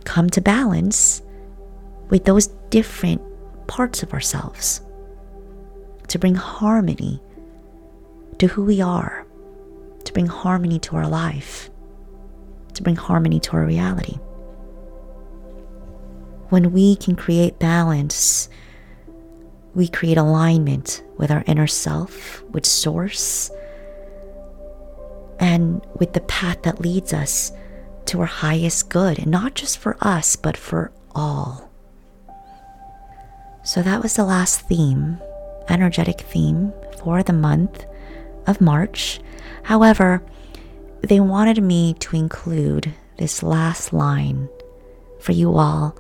come 0.05 0.31
to 0.31 0.41
balance 0.41 1.23
with 2.09 2.25
those 2.25 2.47
different 2.71 3.21
parts 3.67 4.03
of 4.03 4.13
ourselves 4.13 4.81
to 6.09 6.19
bring 6.19 6.35
harmony 6.35 7.21
to 8.39 8.47
who 8.49 8.65
we 8.65 8.81
are, 8.81 9.27
to 10.05 10.13
bring 10.13 10.27
harmony 10.27 10.79
to 10.81 10.97
our 10.97 11.07
life, 11.07 11.71
to 12.75 12.83
bring 12.83 12.97
harmony 12.97 13.39
to 13.39 13.53
our 13.53 13.65
reality. 13.65 14.19
When 16.51 16.73
we 16.73 16.97
can 16.97 17.15
create 17.15 17.61
balance, 17.61 18.49
we 19.73 19.87
create 19.87 20.19
alignment 20.19 21.03
with 21.17 21.31
our 21.31 21.45
inner 21.47 21.69
self, 21.69 22.43
with 22.51 22.67
Source, 22.67 23.53
and 25.39 25.81
with 25.95 26.13
the 26.13 26.21
path 26.23 26.63
that 26.63 26.81
leads 26.81 27.13
us 27.13 27.53
to 28.07 28.21
our 28.21 28.27
highest 28.27 28.89
good, 28.89 29.21
and 29.21 29.31
not 29.31 29.55
just 29.55 29.79
for 29.79 29.97
us, 30.01 30.35
but 30.35 30.57
for 30.57 30.91
all. 31.15 31.71
So 33.63 33.81
that 33.83 34.03
was 34.03 34.17
the 34.17 34.25
last 34.25 34.63
theme, 34.63 35.19
energetic 35.69 36.23
theme 36.23 36.73
for 36.99 37.23
the 37.23 37.33
month 37.33 37.85
of 38.49 38.61
March. 38.61 39.21
However, 39.63 40.21
they 41.01 41.21
wanted 41.21 41.63
me 41.63 41.95
to 42.01 42.17
include 42.17 42.93
this 43.19 43.45
last 43.45 43.93
line 43.93 44.49
for 45.21 45.31
you 45.31 45.55
all 45.55 45.97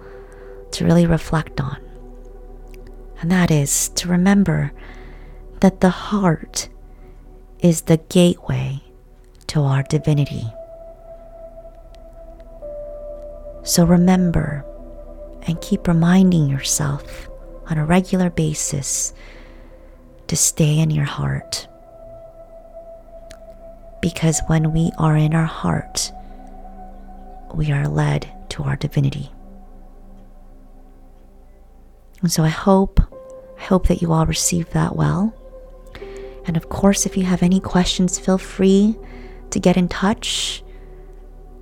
to 0.72 0.84
really 0.84 1.06
reflect 1.06 1.60
on. 1.60 1.78
And 3.20 3.30
that 3.30 3.50
is 3.50 3.90
to 3.90 4.08
remember 4.08 4.72
that 5.60 5.80
the 5.80 5.90
heart 5.90 6.68
is 7.58 7.82
the 7.82 7.98
gateway 8.08 8.80
to 9.48 9.62
our 9.62 9.82
divinity. 9.82 10.44
So 13.62 13.84
remember 13.84 14.64
and 15.42 15.60
keep 15.60 15.86
reminding 15.86 16.48
yourself 16.48 17.28
on 17.66 17.78
a 17.78 17.84
regular 17.84 18.30
basis 18.30 19.12
to 20.28 20.36
stay 20.36 20.78
in 20.78 20.90
your 20.90 21.04
heart. 21.04 21.68
Because 24.00 24.40
when 24.46 24.72
we 24.72 24.90
are 24.96 25.16
in 25.16 25.34
our 25.34 25.44
heart, 25.44 26.12
we 27.54 27.70
are 27.70 27.86
led 27.88 28.26
to 28.50 28.62
our 28.62 28.76
divinity. 28.76 29.30
And 32.22 32.30
so 32.30 32.42
I 32.42 32.48
hope, 32.48 33.00
I 33.58 33.62
hope 33.62 33.88
that 33.88 34.02
you 34.02 34.12
all 34.12 34.26
receive 34.26 34.70
that 34.70 34.96
well. 34.96 35.34
And 36.46 36.56
of 36.56 36.68
course, 36.68 37.06
if 37.06 37.16
you 37.16 37.24
have 37.24 37.42
any 37.42 37.60
questions, 37.60 38.18
feel 38.18 38.38
free 38.38 38.96
to 39.50 39.60
get 39.60 39.76
in 39.76 39.88
touch. 39.88 40.62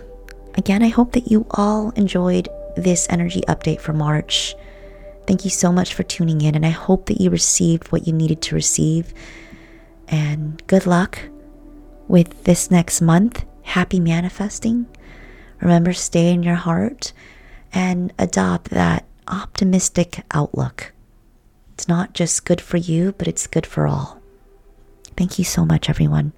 again, 0.54 0.84
I 0.84 0.90
hope 0.90 1.14
that 1.14 1.32
you 1.32 1.48
all 1.50 1.90
enjoyed 1.96 2.48
this 2.78 3.08
energy 3.10 3.42
update 3.48 3.82
for 3.82 3.92
March. 3.92 4.54
Thank 5.26 5.44
you 5.44 5.50
so 5.50 5.72
much 5.72 5.96
for 5.96 6.04
tuning 6.04 6.42
in, 6.42 6.54
and 6.54 6.64
I 6.64 6.70
hope 6.70 7.08
that 7.08 7.20
you 7.20 7.32
received 7.32 7.92
what 7.92 8.06
you 8.06 8.14
needed 8.14 8.40
to 8.44 8.56
receive. 8.56 9.16
And 10.08 10.62
good 10.68 10.86
luck 10.86 11.18
with 12.08 12.44
this 12.44 12.70
next 12.70 13.02
month. 13.02 13.46
Happy 13.64 14.00
manifesting. 14.00 14.86
Remember, 15.60 15.92
stay 15.92 16.32
in 16.32 16.44
your 16.44 16.54
heart 16.54 17.12
and 17.76 18.14
adopt 18.18 18.72
that 18.72 19.06
optimistic 19.28 20.24
outlook. 20.32 20.94
It's 21.74 21.88
not 21.90 22.14
just 22.14 22.46
good 22.46 22.62
for 22.62 22.78
you, 22.78 23.14
but 23.18 23.28
it's 23.28 23.48
good 23.48 23.66
for 23.66 23.86
all. 23.86 24.22
Thank 25.18 25.38
you 25.38 25.44
so 25.44 25.66
much, 25.66 25.90
everyone. 25.90 26.32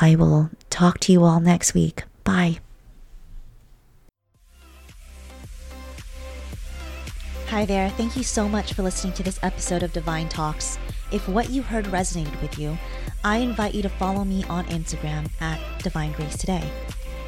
I 0.00 0.14
will 0.14 0.50
talk 0.70 1.00
to 1.00 1.12
you 1.12 1.24
all 1.24 1.40
next 1.40 1.74
week. 1.74 2.04
Bye. 2.22 2.60
Hi 7.48 7.64
there. 7.64 7.90
Thank 7.90 8.16
you 8.16 8.22
so 8.22 8.48
much 8.48 8.74
for 8.74 8.84
listening 8.84 9.12
to 9.14 9.24
this 9.24 9.40
episode 9.42 9.82
of 9.82 9.92
Divine 9.92 10.28
Talks. 10.28 10.78
If 11.10 11.28
what 11.28 11.50
you 11.50 11.62
heard 11.62 11.86
resonated 11.86 12.40
with 12.40 12.56
you, 12.56 12.78
I 13.24 13.38
invite 13.38 13.74
you 13.74 13.82
to 13.82 13.88
follow 13.88 14.24
me 14.24 14.44
on 14.44 14.64
Instagram 14.66 15.28
at 15.40 15.58
Divine 15.82 16.12
Grace 16.12 16.38
Today. 16.38 16.70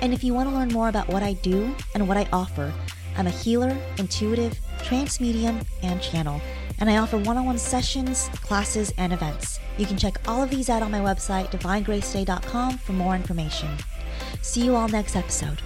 And 0.02 0.12
if 0.12 0.24
you 0.24 0.34
want 0.34 0.48
to 0.48 0.54
learn 0.54 0.68
more 0.68 0.88
about 0.88 1.08
what 1.08 1.22
I 1.22 1.34
do 1.34 1.74
and 1.94 2.08
what 2.08 2.16
I 2.16 2.28
offer, 2.32 2.72
I'm 3.16 3.28
a 3.28 3.30
healer, 3.30 3.76
intuitive, 3.98 4.58
trance 4.82 5.20
medium, 5.20 5.60
and 5.82 6.02
channel, 6.02 6.40
and 6.80 6.90
I 6.90 6.96
offer 6.96 7.18
one 7.18 7.36
on 7.36 7.46
one 7.46 7.58
sessions, 7.58 8.28
classes, 8.40 8.92
and 8.98 9.12
events. 9.12 9.60
You 9.78 9.86
can 9.86 9.96
check 9.96 10.16
all 10.26 10.42
of 10.42 10.50
these 10.50 10.68
out 10.68 10.82
on 10.82 10.90
my 10.90 10.98
website, 10.98 11.52
divinegracetoday.com, 11.52 12.78
for 12.78 12.92
more 12.92 13.14
information. 13.14 13.70
See 14.40 14.64
you 14.64 14.74
all 14.74 14.88
next 14.88 15.14
episode. 15.14 15.62